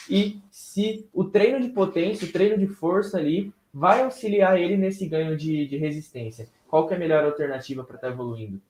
[0.09, 5.05] e se o treino de potência, o treino de força ali, vai auxiliar ele nesse
[5.05, 6.47] ganho de, de resistência.
[6.69, 8.61] Qual que é a melhor alternativa para estar tá evoluindo?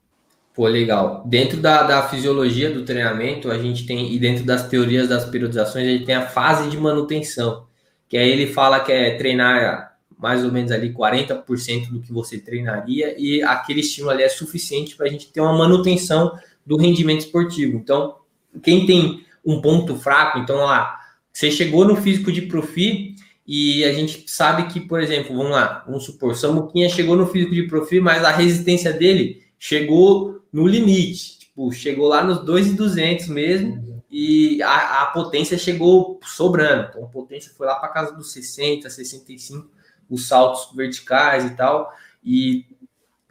[0.54, 1.24] Pô, legal.
[1.26, 5.88] Dentro da, da fisiologia do treinamento, a gente tem, e dentro das teorias das periodizações,
[5.88, 7.66] a gente tem a fase de manutenção,
[8.10, 12.38] que aí ele fala que é treinar mais ou menos ali 40% do que você
[12.38, 17.22] treinaria, e aquele estímulo ali é suficiente para a gente ter uma manutenção do rendimento
[17.22, 17.76] esportivo.
[17.78, 18.18] Então,
[18.62, 21.00] quem tem um ponto fraco, então lá,
[21.32, 23.16] você chegou no físico de profi
[23.48, 27.56] e a gente sabe que, por exemplo, vamos lá, vamos supor, Samuquinha chegou no físico
[27.56, 34.02] de profi, mas a resistência dele chegou no limite, tipo, chegou lá nos 2,200 mesmo
[34.10, 36.90] e a, a, potência chegou sobrando.
[36.90, 39.70] Então, a potência foi lá para casa dos 60, 65,
[40.10, 41.94] os saltos verticais e tal.
[42.24, 42.66] E,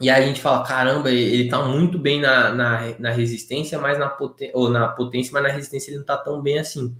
[0.01, 4.17] e a gente fala: caramba, ele está muito bem na, na, na resistência, mas na,
[4.55, 6.97] ou na potência, mas na resistência ele não está tão bem assim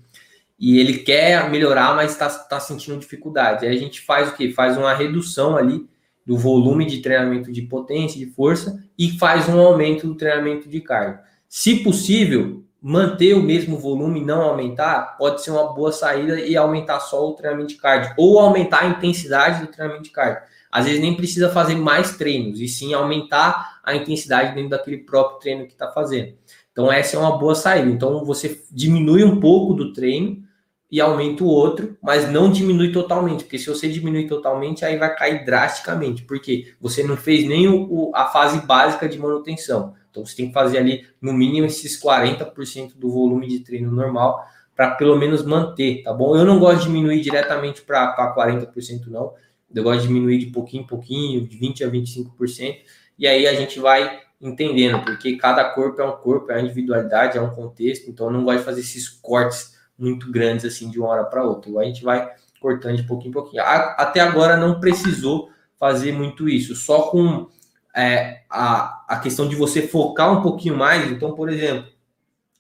[0.61, 3.65] e ele quer melhorar, mas está tá sentindo dificuldade.
[3.65, 4.53] Aí a gente faz o que?
[4.53, 5.89] Faz uma redução ali
[6.27, 10.81] do volume de treinamento de potência, de força, e faz um aumento do treinamento de
[10.81, 11.23] carga.
[11.49, 16.57] Se possível, manter o mesmo volume e não aumentar, pode ser uma boa saída e
[16.57, 20.43] aumentar só o treinamento de cardio, ou aumentar a intensidade do treinamento de cardio.
[20.71, 25.41] Às vezes nem precisa fazer mais treinos, e sim aumentar a intensidade dentro daquele próprio
[25.41, 26.35] treino que está fazendo.
[26.73, 27.91] Então, essa é uma boa saída.
[27.91, 30.43] Então, você diminui um pouco do treino,
[30.91, 35.15] e aumenta o outro, mas não diminui totalmente, porque se você diminuir totalmente, aí vai
[35.15, 39.95] cair drasticamente, porque você não fez nem o, a fase básica de manutenção.
[40.11, 44.45] Então você tem que fazer ali no mínimo esses 40% do volume de treino normal
[44.75, 46.35] para pelo menos manter, tá bom?
[46.35, 49.35] Eu não gosto de diminuir diretamente para 40%, não.
[49.73, 52.77] Eu gosto de diminuir de pouquinho em pouquinho, de 20% a 25%,
[53.17, 57.37] e aí a gente vai entendendo, porque cada corpo é um corpo, é a individualidade,
[57.37, 60.99] é um contexto, então eu não gosto de fazer esses cortes muito grandes assim de
[60.99, 61.69] uma hora para outra.
[61.71, 63.63] Igual a gente vai importante, pouquinho em pouquinho.
[63.63, 67.49] Até agora não precisou fazer muito isso, só com
[67.97, 71.11] é, a, a questão de você focar um pouquinho mais.
[71.11, 71.91] Então, por exemplo,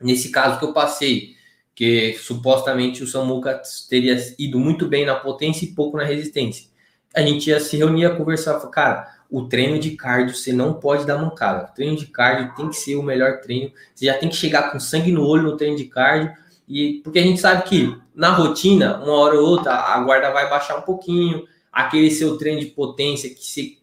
[0.00, 1.34] nesse caso que eu passei,
[1.74, 6.68] que supostamente o Samuca teria ido muito bem na potência e pouco na resistência.
[7.14, 11.06] A gente ia se reunir, a conversar, cara, o treino de cardio você não pode
[11.06, 11.70] dar mancada.
[11.70, 13.70] O treino de cardio tem que ser o melhor treino.
[13.94, 16.32] Você já tem que chegar com sangue no olho no treino de cardio.
[16.70, 20.48] E porque a gente sabe que na rotina, uma hora ou outra, a guarda vai
[20.48, 21.44] baixar um pouquinho.
[21.72, 23.76] Aquele seu treino de potência que você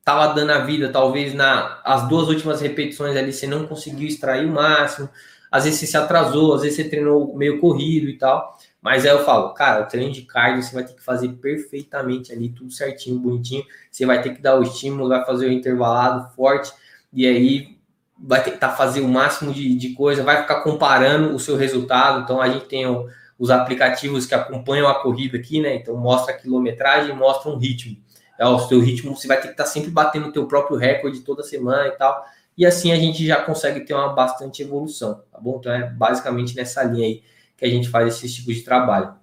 [0.00, 4.44] estava dando a vida, talvez na as duas últimas repetições ali você não conseguiu extrair
[4.44, 5.08] o máximo.
[5.52, 8.58] Às vezes você se atrasou, às vezes você treinou meio corrido e tal.
[8.80, 12.32] Mas aí eu falo, cara, o treino de cardio você vai ter que fazer perfeitamente
[12.32, 13.64] ali, tudo certinho, bonitinho.
[13.88, 16.72] Você vai ter que dar o estímulo, vai fazer o intervalado forte,
[17.12, 17.76] e aí
[18.22, 22.22] vai tentar fazer o máximo de, de coisa, vai ficar comparando o seu resultado.
[22.22, 23.08] Então a gente tem o,
[23.38, 25.74] os aplicativos que acompanham a corrida aqui, né?
[25.74, 27.96] Então mostra a quilometragem, mostra um ritmo.
[28.38, 30.76] É o seu ritmo, você vai ter que estar tá sempre batendo o teu próprio
[30.76, 32.24] recorde toda semana e tal.
[32.56, 35.56] E assim a gente já consegue ter uma bastante evolução, tá bom?
[35.58, 37.22] Então é basicamente nessa linha aí
[37.56, 39.14] que a gente faz esse tipo de trabalho.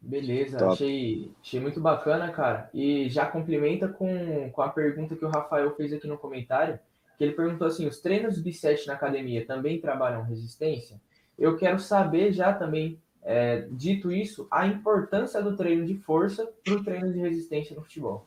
[0.00, 2.70] Beleza, achei, achei muito bacana, cara.
[2.72, 6.78] E já complementa com, com a pergunta que o Rafael fez aqui no comentário,
[7.16, 11.00] que ele perguntou assim: os treinos B7 na academia também trabalham resistência?
[11.38, 16.74] Eu quero saber já também, é, dito isso, a importância do treino de força para
[16.74, 18.26] o treino de resistência no futebol.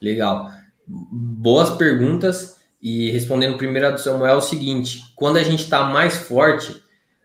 [0.00, 0.50] Legal.
[0.86, 2.58] Boas perguntas.
[2.80, 6.82] E respondendo primeiro a do Samuel, é o seguinte: quando a gente está mais forte,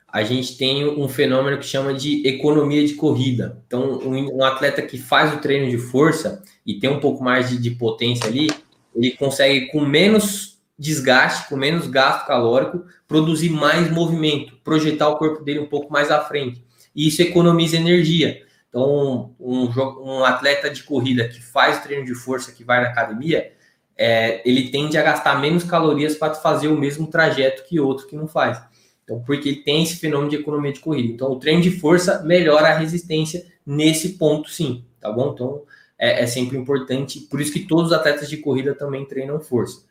[0.07, 3.61] a gente tem um fenômeno que chama de economia de corrida.
[3.67, 7.49] Então, um, um atleta que faz o treino de força e tem um pouco mais
[7.49, 8.47] de, de potência ali,
[8.95, 15.43] ele consegue com menos desgaste, com menos gasto calórico, produzir mais movimento, projetar o corpo
[15.43, 16.63] dele um pouco mais à frente.
[16.95, 18.41] E isso economiza energia.
[18.69, 19.69] Então, um,
[20.01, 23.51] um atleta de corrida que faz treino de força, que vai na academia,
[23.95, 28.15] é, ele tende a gastar menos calorias para fazer o mesmo trajeto que outro que
[28.15, 28.59] não faz.
[29.03, 31.13] Então, porque ele tem esse fenômeno de economia de corrida.
[31.13, 35.31] Então, o treino de força melhora a resistência nesse ponto, sim, tá bom?
[35.33, 35.63] Então,
[35.97, 37.19] é, é, sempre importante.
[37.21, 39.83] Por isso que todos os atletas de corrida também treinam força.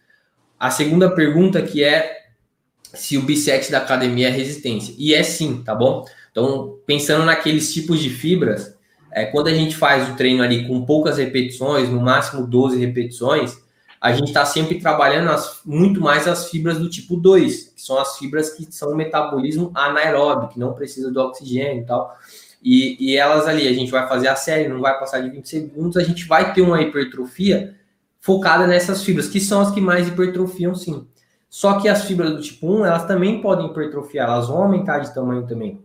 [0.62, 2.22] A segunda pergunta que é
[2.94, 4.94] se o bisete da academia é resistência.
[4.96, 6.04] E é sim, tá bom?
[6.30, 8.72] Então, pensando naqueles tipos de fibras,
[9.10, 13.60] é, quando a gente faz o treino ali com poucas repetições, no máximo 12 repetições,
[14.00, 17.98] a gente está sempre trabalhando as, muito mais as fibras do tipo 2, que são
[17.98, 22.16] as fibras que são metabolismo anaeróbio, que não precisa do oxigênio e tal.
[22.62, 25.44] E, e elas ali, a gente vai fazer a série, não vai passar de 20
[25.44, 27.81] segundos, a gente vai ter uma hipertrofia
[28.22, 31.06] focada nessas fibras, que são as que mais hipertrofiam sim.
[31.50, 35.12] Só que as fibras do tipo 1, elas também podem hipertrofiar, elas vão aumentar de
[35.12, 35.82] tamanho também.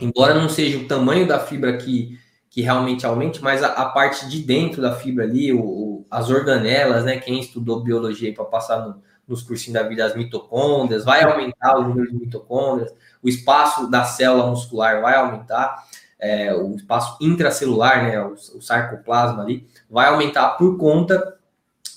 [0.00, 2.18] Embora não seja o tamanho da fibra que,
[2.50, 7.04] que realmente aumente, mas a, a parte de dentro da fibra ali, o, as organelas,
[7.04, 7.18] né?
[7.18, 11.88] Quem estudou biologia para passar no, nos cursinhos da vida, as mitocôndrias, vai aumentar o
[11.88, 15.84] número de mitocôndrias, o espaço da célula muscular vai aumentar,
[16.18, 18.20] é, o espaço intracelular, né?
[18.22, 21.35] O, o sarcoplasma ali, vai aumentar por conta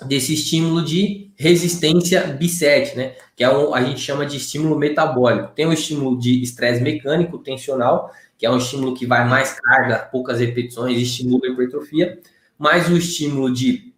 [0.07, 3.15] desse estímulo de resistência B7, né?
[3.35, 5.53] Que é um, a gente chama de estímulo metabólico.
[5.53, 9.99] Tem o estímulo de estresse mecânico tensional, que é um estímulo que vai mais carga,
[10.11, 12.19] poucas repetições, estimula a hipertrofia,
[12.57, 13.89] mas o estímulo de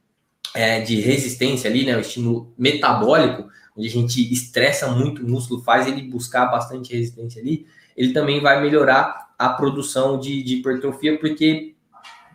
[0.54, 5.64] é, de resistência ali, né, o estímulo metabólico, onde a gente estressa muito o músculo,
[5.64, 11.18] faz ele buscar bastante resistência ali, ele também vai melhorar a produção de, de hipertrofia,
[11.20, 11.74] porque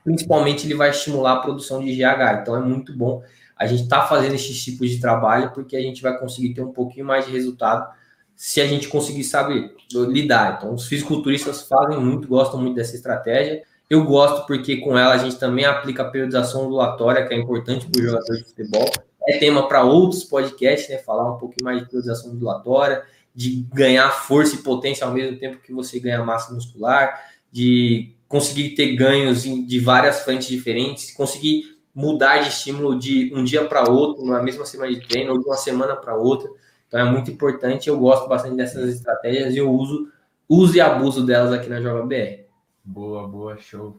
[0.03, 2.41] principalmente ele vai estimular a produção de GH.
[2.41, 3.23] Então é muito bom
[3.57, 6.61] a gente estar tá fazendo esses tipos de trabalho, porque a gente vai conseguir ter
[6.61, 7.91] um pouquinho mais de resultado
[8.35, 10.57] se a gente conseguir saber lidar.
[10.59, 13.63] Então, os fisiculturistas fazem muito, gostam muito dessa estratégia.
[13.89, 17.87] Eu gosto porque com ela a gente também aplica a periodização ondulatória, que é importante
[17.87, 18.91] para o jogador de futebol.
[19.27, 20.99] É tema para outros podcasts, né?
[20.99, 23.05] Falar um pouquinho mais de periodização ondulatória,
[23.35, 27.19] de ganhar força e potência ao mesmo tempo que você ganha massa muscular,
[27.51, 33.65] de conseguir ter ganhos de várias frentes diferentes, conseguir mudar de estímulo de um dia
[33.65, 36.47] para outro, na mesma semana de treino, ou de uma semana para outra.
[36.87, 40.13] Então é muito importante, eu gosto bastante dessas estratégias e eu uso,
[40.47, 42.45] uso e abuso delas aqui na Joga BR.
[42.85, 43.99] Boa, boa, show.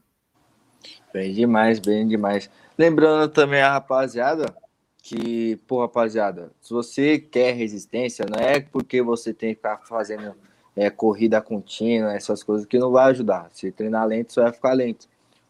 [1.12, 2.52] Bem demais, bem demais.
[2.78, 4.56] Lembrando também a rapaziada
[5.02, 10.36] que, pô, rapaziada, se você quer resistência, não é porque você tem que ficar fazendo
[10.76, 13.50] é, corrida contínua, essas coisas que não vai ajudar.
[13.54, 15.08] Se treinar lento, você vai ficar lento.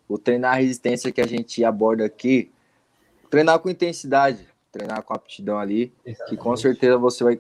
[0.07, 2.49] O treinar resistência que a gente aborda aqui,
[3.29, 4.39] treinar com intensidade,
[4.71, 6.29] treinar com aptidão ali, Exatamente.
[6.29, 7.39] que com certeza você vai.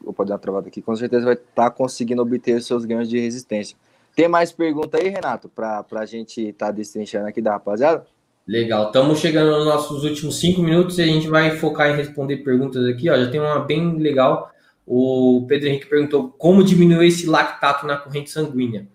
[0.00, 3.08] Vou poder dar uma travada aqui, com certeza vai estar tá conseguindo obter seus ganhos
[3.08, 3.76] de resistência.
[4.14, 8.06] Tem mais pergunta aí, Renato, para a gente estar tá destrinchando aqui da rapaziada?
[8.46, 12.38] Legal, estamos chegando nos nossos últimos cinco minutos e a gente vai focar em responder
[12.38, 13.10] perguntas aqui.
[13.10, 14.52] Ó, já tem uma bem legal.
[14.86, 18.86] O Pedro Henrique perguntou como diminuir esse lactato na corrente sanguínea.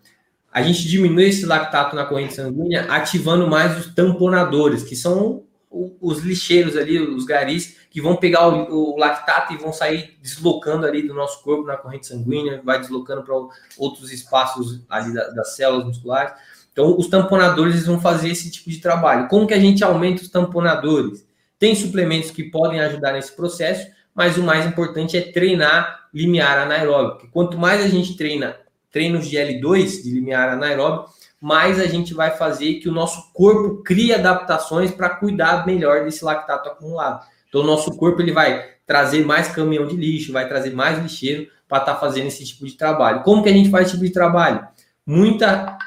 [0.52, 6.20] A gente diminui esse lactato na corrente sanguínea ativando mais os tamponadores, que são os
[6.20, 11.08] lixeiros ali, os garis, que vão pegar o, o, lactato e vão sair deslocando ali
[11.08, 13.36] do nosso corpo na corrente sanguínea, vai deslocando para
[13.78, 16.34] outros espaços ali da, das células musculares.
[16.74, 19.28] Então, os tamponadores vão fazer esse tipo de trabalho.
[19.30, 21.26] Como que a gente aumenta os tamponadores?
[21.58, 27.30] Tem suplementos que podem ajudar nesse processo, mas o mais importante é treinar limiar anaeróbico.
[27.32, 28.58] Quanto mais a gente treina
[28.92, 33.82] treinos de L2, de limiar anaeróbico, mais a gente vai fazer que o nosso corpo
[33.84, 37.26] crie adaptações para cuidar melhor desse lactato acumulado.
[37.50, 41.48] Então, o nosso corpo ele vai trazer mais caminhão de lixo, vai trazer mais lixeiro
[41.68, 43.24] para estar tá fazendo esse tipo de trabalho.
[43.24, 44.68] Como que a gente faz esse tipo de trabalho?
[45.06, 45.78] Muita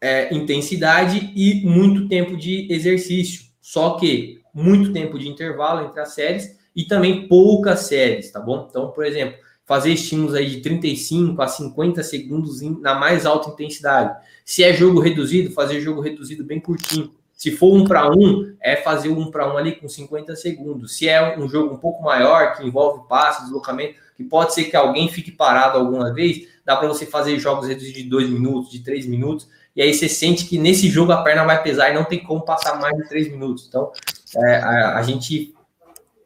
[0.00, 3.42] é, intensidade e muito tempo de exercício.
[3.60, 8.66] Só que muito tempo de intervalo entre as séries e também poucas séries, tá bom?
[8.68, 9.36] Então, por exemplo,
[9.72, 14.14] fazer estímulos aí de 35 a 50 segundos na mais alta intensidade.
[14.44, 17.10] Se é jogo reduzido, fazer jogo reduzido bem curtinho.
[17.32, 20.98] Se for um para um, é fazer um para um ali com 50 segundos.
[20.98, 24.76] Se é um jogo um pouco maior, que envolve passe, deslocamento, que pode ser que
[24.76, 28.80] alguém fique parado alguma vez, dá para você fazer jogos reduzidos de 2 minutos, de
[28.80, 32.04] 3 minutos, e aí você sente que nesse jogo a perna vai pesar e não
[32.04, 33.68] tem como passar mais de 3 minutos.
[33.68, 33.90] Então,
[34.36, 35.54] é, a, a gente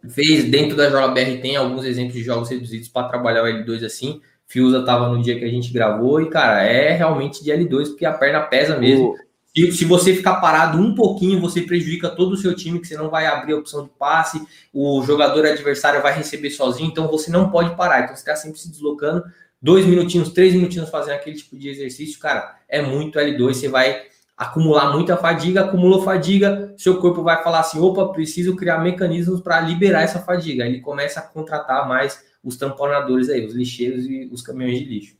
[0.08, 4.20] fez dentro da JBR tem alguns exemplos de jogos reduzidos para trabalhar o L2 assim.
[4.46, 8.06] Fiusa estava no dia que a gente gravou e, cara, é realmente de L2 porque
[8.06, 9.16] a perna pesa mesmo.
[9.54, 12.96] E se você ficar parado um pouquinho, você prejudica todo o seu time, que você
[12.96, 14.38] não vai abrir a opção de passe,
[14.72, 18.02] o jogador adversário vai receber sozinho, então você não pode parar.
[18.02, 19.24] Então você está sempre se deslocando,
[19.60, 24.02] dois minutinhos, três minutinhos fazendo aquele tipo de exercício, cara, é muito L2, você vai
[24.36, 29.60] acumular muita fadiga, acumulou fadiga, seu corpo vai falar assim, opa, preciso criar mecanismos para
[29.60, 30.64] liberar essa fadiga.
[30.64, 34.84] Aí ele começa a contratar mais os tamponadores aí, os lixeiros e os caminhões de
[34.84, 35.16] lixo.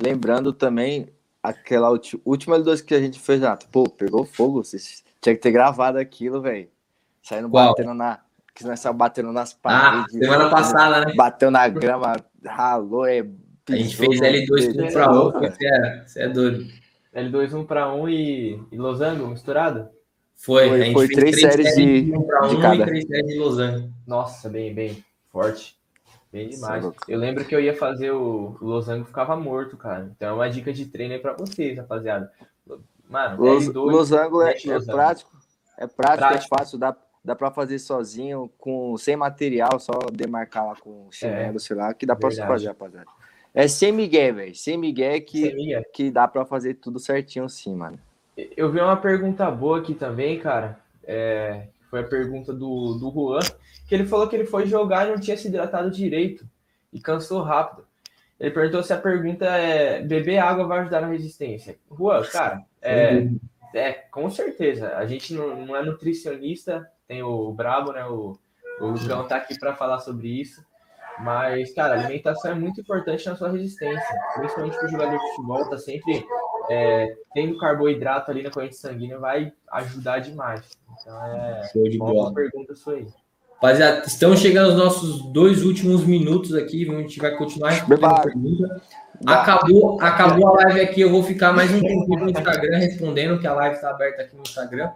[0.00, 1.08] Lembrando também
[1.42, 1.90] aquela
[2.24, 5.98] última L2 que a gente fez, ah, pô, pegou fogo, vocês tinha que ter gravado
[5.98, 6.68] aquilo, velho.
[7.22, 7.68] Saindo Qual?
[7.68, 8.20] batendo na.
[8.54, 10.16] Que nós saiu batendo nas ah, paredes.
[10.16, 11.14] Ah, semana passada, né?
[11.14, 13.24] Bateu na grama, ralou, é.
[13.68, 16.79] A gente fez L2 um para outro, você é, você é doido.
[17.14, 19.88] L2 1 para 1 e, e losango misturado?
[20.36, 22.76] Foi, foi, a gente foi três, três séries, séries de, 1 para 1 cada.
[22.76, 23.92] e três séries de losango.
[24.06, 25.78] Nossa, bem, bem forte.
[26.32, 26.84] Bem demais.
[27.08, 30.10] Eu lembro que eu ia fazer o, o losango ficava morto, cara.
[30.16, 32.32] Então é uma dica de treino aí para vocês, rapaziada.
[33.08, 35.30] Mano, Los, L2, losango é, é prático, é prático,
[35.76, 40.76] é prático, é fácil, dá, dá para fazer sozinho, com sem material, só demarcar lá
[40.76, 43.06] com chinelo, é, sei lá, que dá para fazer, rapaziada.
[43.54, 44.54] É sem Miguel, velho.
[44.54, 47.98] Sem Miguel que, que dá para fazer tudo certinho sim, mano.
[48.56, 50.78] Eu vi uma pergunta boa aqui também, cara.
[51.04, 53.40] É, foi a pergunta do, do Juan,
[53.88, 56.46] que ele falou que ele foi jogar e não tinha se hidratado direito
[56.92, 57.84] e cansou rápido.
[58.38, 61.76] Ele perguntou se a pergunta é: beber água vai ajudar na resistência?
[61.90, 63.28] Juan, cara, é,
[63.74, 64.96] é com certeza.
[64.96, 68.06] A gente não, não é nutricionista, tem o Brabo, né?
[68.06, 68.38] O,
[68.80, 70.64] o Lucão tá aqui para falar sobre isso.
[71.22, 74.02] Mas, cara, a alimentação é muito importante na sua resistência,
[74.36, 76.24] principalmente para o jogador de futebol, tá sempre
[76.70, 80.62] é, tendo carboidrato ali na corrente sanguínea, vai ajudar demais.
[81.00, 82.32] Então, é Show de bola.
[82.32, 83.06] pergunta sua aí.
[83.54, 88.82] Rapaziada, estamos chegando aos nossos dois últimos minutos aqui, a gente vai continuar respondendo pergunta.
[89.26, 93.46] Acabou, acabou a live aqui, eu vou ficar mais um tempo no Instagram respondendo, que
[93.46, 94.90] a live está aberta aqui no Instagram.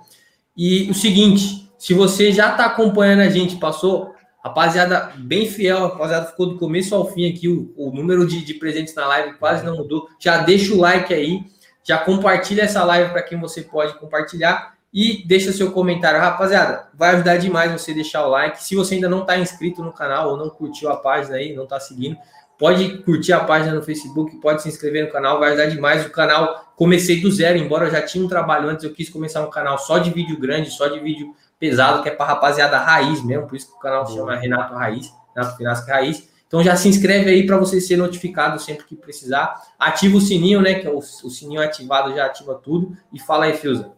[0.57, 4.14] E o seguinte, se você já está acompanhando a gente, passou
[4.45, 7.49] Rapaziada, bem fiel, rapaziada, ficou do começo ao fim aqui.
[7.49, 10.07] O, o número de, de, presentes na live quase não mudou.
[10.19, 11.41] Já deixa o like aí,
[11.83, 16.21] já compartilha essa live para quem você pode compartilhar e deixa seu comentário.
[16.21, 18.63] Rapaziada, vai ajudar demais você deixar o like.
[18.63, 21.65] Se você ainda não está inscrito no canal ou não curtiu a página aí, não
[21.65, 22.15] está seguindo,
[22.59, 26.05] pode curtir a página no Facebook, pode se inscrever no canal, vai ajudar demais.
[26.05, 29.41] O canal comecei do zero, embora eu já tinha um trabalho antes, eu quis começar
[29.41, 31.35] um canal só de vídeo grande, só de vídeo
[31.65, 34.75] pesado, que é para rapaziada raiz mesmo, por isso que o canal se chama Renato
[34.75, 36.29] Raiz, Renato Finasca Raiz.
[36.47, 39.63] Então já se inscreve aí para você ser notificado sempre que precisar.
[39.79, 40.75] Ativa o sininho, né?
[40.75, 42.95] Que é o, o sininho ativado já ativa tudo.
[43.11, 43.93] E fala aí, Filza.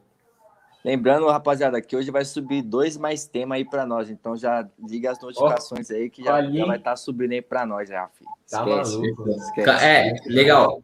[0.85, 4.09] Lembrando, rapaziada, que hoje vai subir dois mais temas aí para nós.
[4.09, 7.43] Então já liga as notificações oh, aí que já, já vai estar tá subindo aí
[7.43, 8.31] para nós já, filho.
[8.49, 9.29] Tá maluco.
[9.29, 9.85] Esquece.
[9.85, 10.81] É, legal.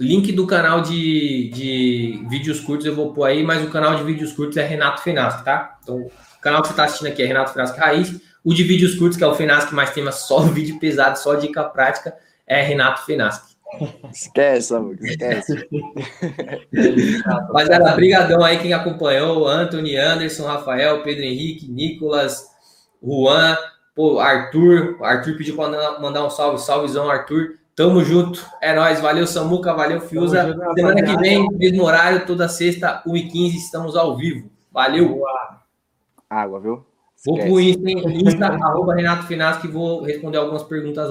[0.00, 4.02] Link do canal de, de vídeos curtos eu vou pôr aí, mas o canal de
[4.02, 5.78] vídeos curtos é Renato Finasco, tá?
[5.82, 8.18] Então, o canal que você está assistindo aqui é Renato Finasco Raiz.
[8.42, 11.62] O de vídeos curtos, que é o Finasco mais tema só vídeo pesado, só dica
[11.64, 13.50] prática, é Renato Finasco.
[14.10, 15.68] Esquece, Samuca, esquece.
[17.24, 22.48] Rapaziada, brigadão aí quem acompanhou, Anthony, Anderson, Rafael, Pedro Henrique, Nicolas,
[23.02, 23.56] Juan,
[23.94, 27.59] pô, Arthur, Arthur pediu para mandar um salve, salvezão, Arthur.
[27.80, 30.46] Tamo junto, é nóis, valeu Samuca, valeu Fiuza.
[30.46, 34.50] Junto, Semana que vem, mesmo horário, toda sexta, 1h15, estamos ao vivo.
[34.70, 35.22] Valeu.
[36.28, 36.84] Água, viu?
[37.24, 41.08] Vou pro Insta, Insta arroba Renato Finaz, que vou responder algumas perguntas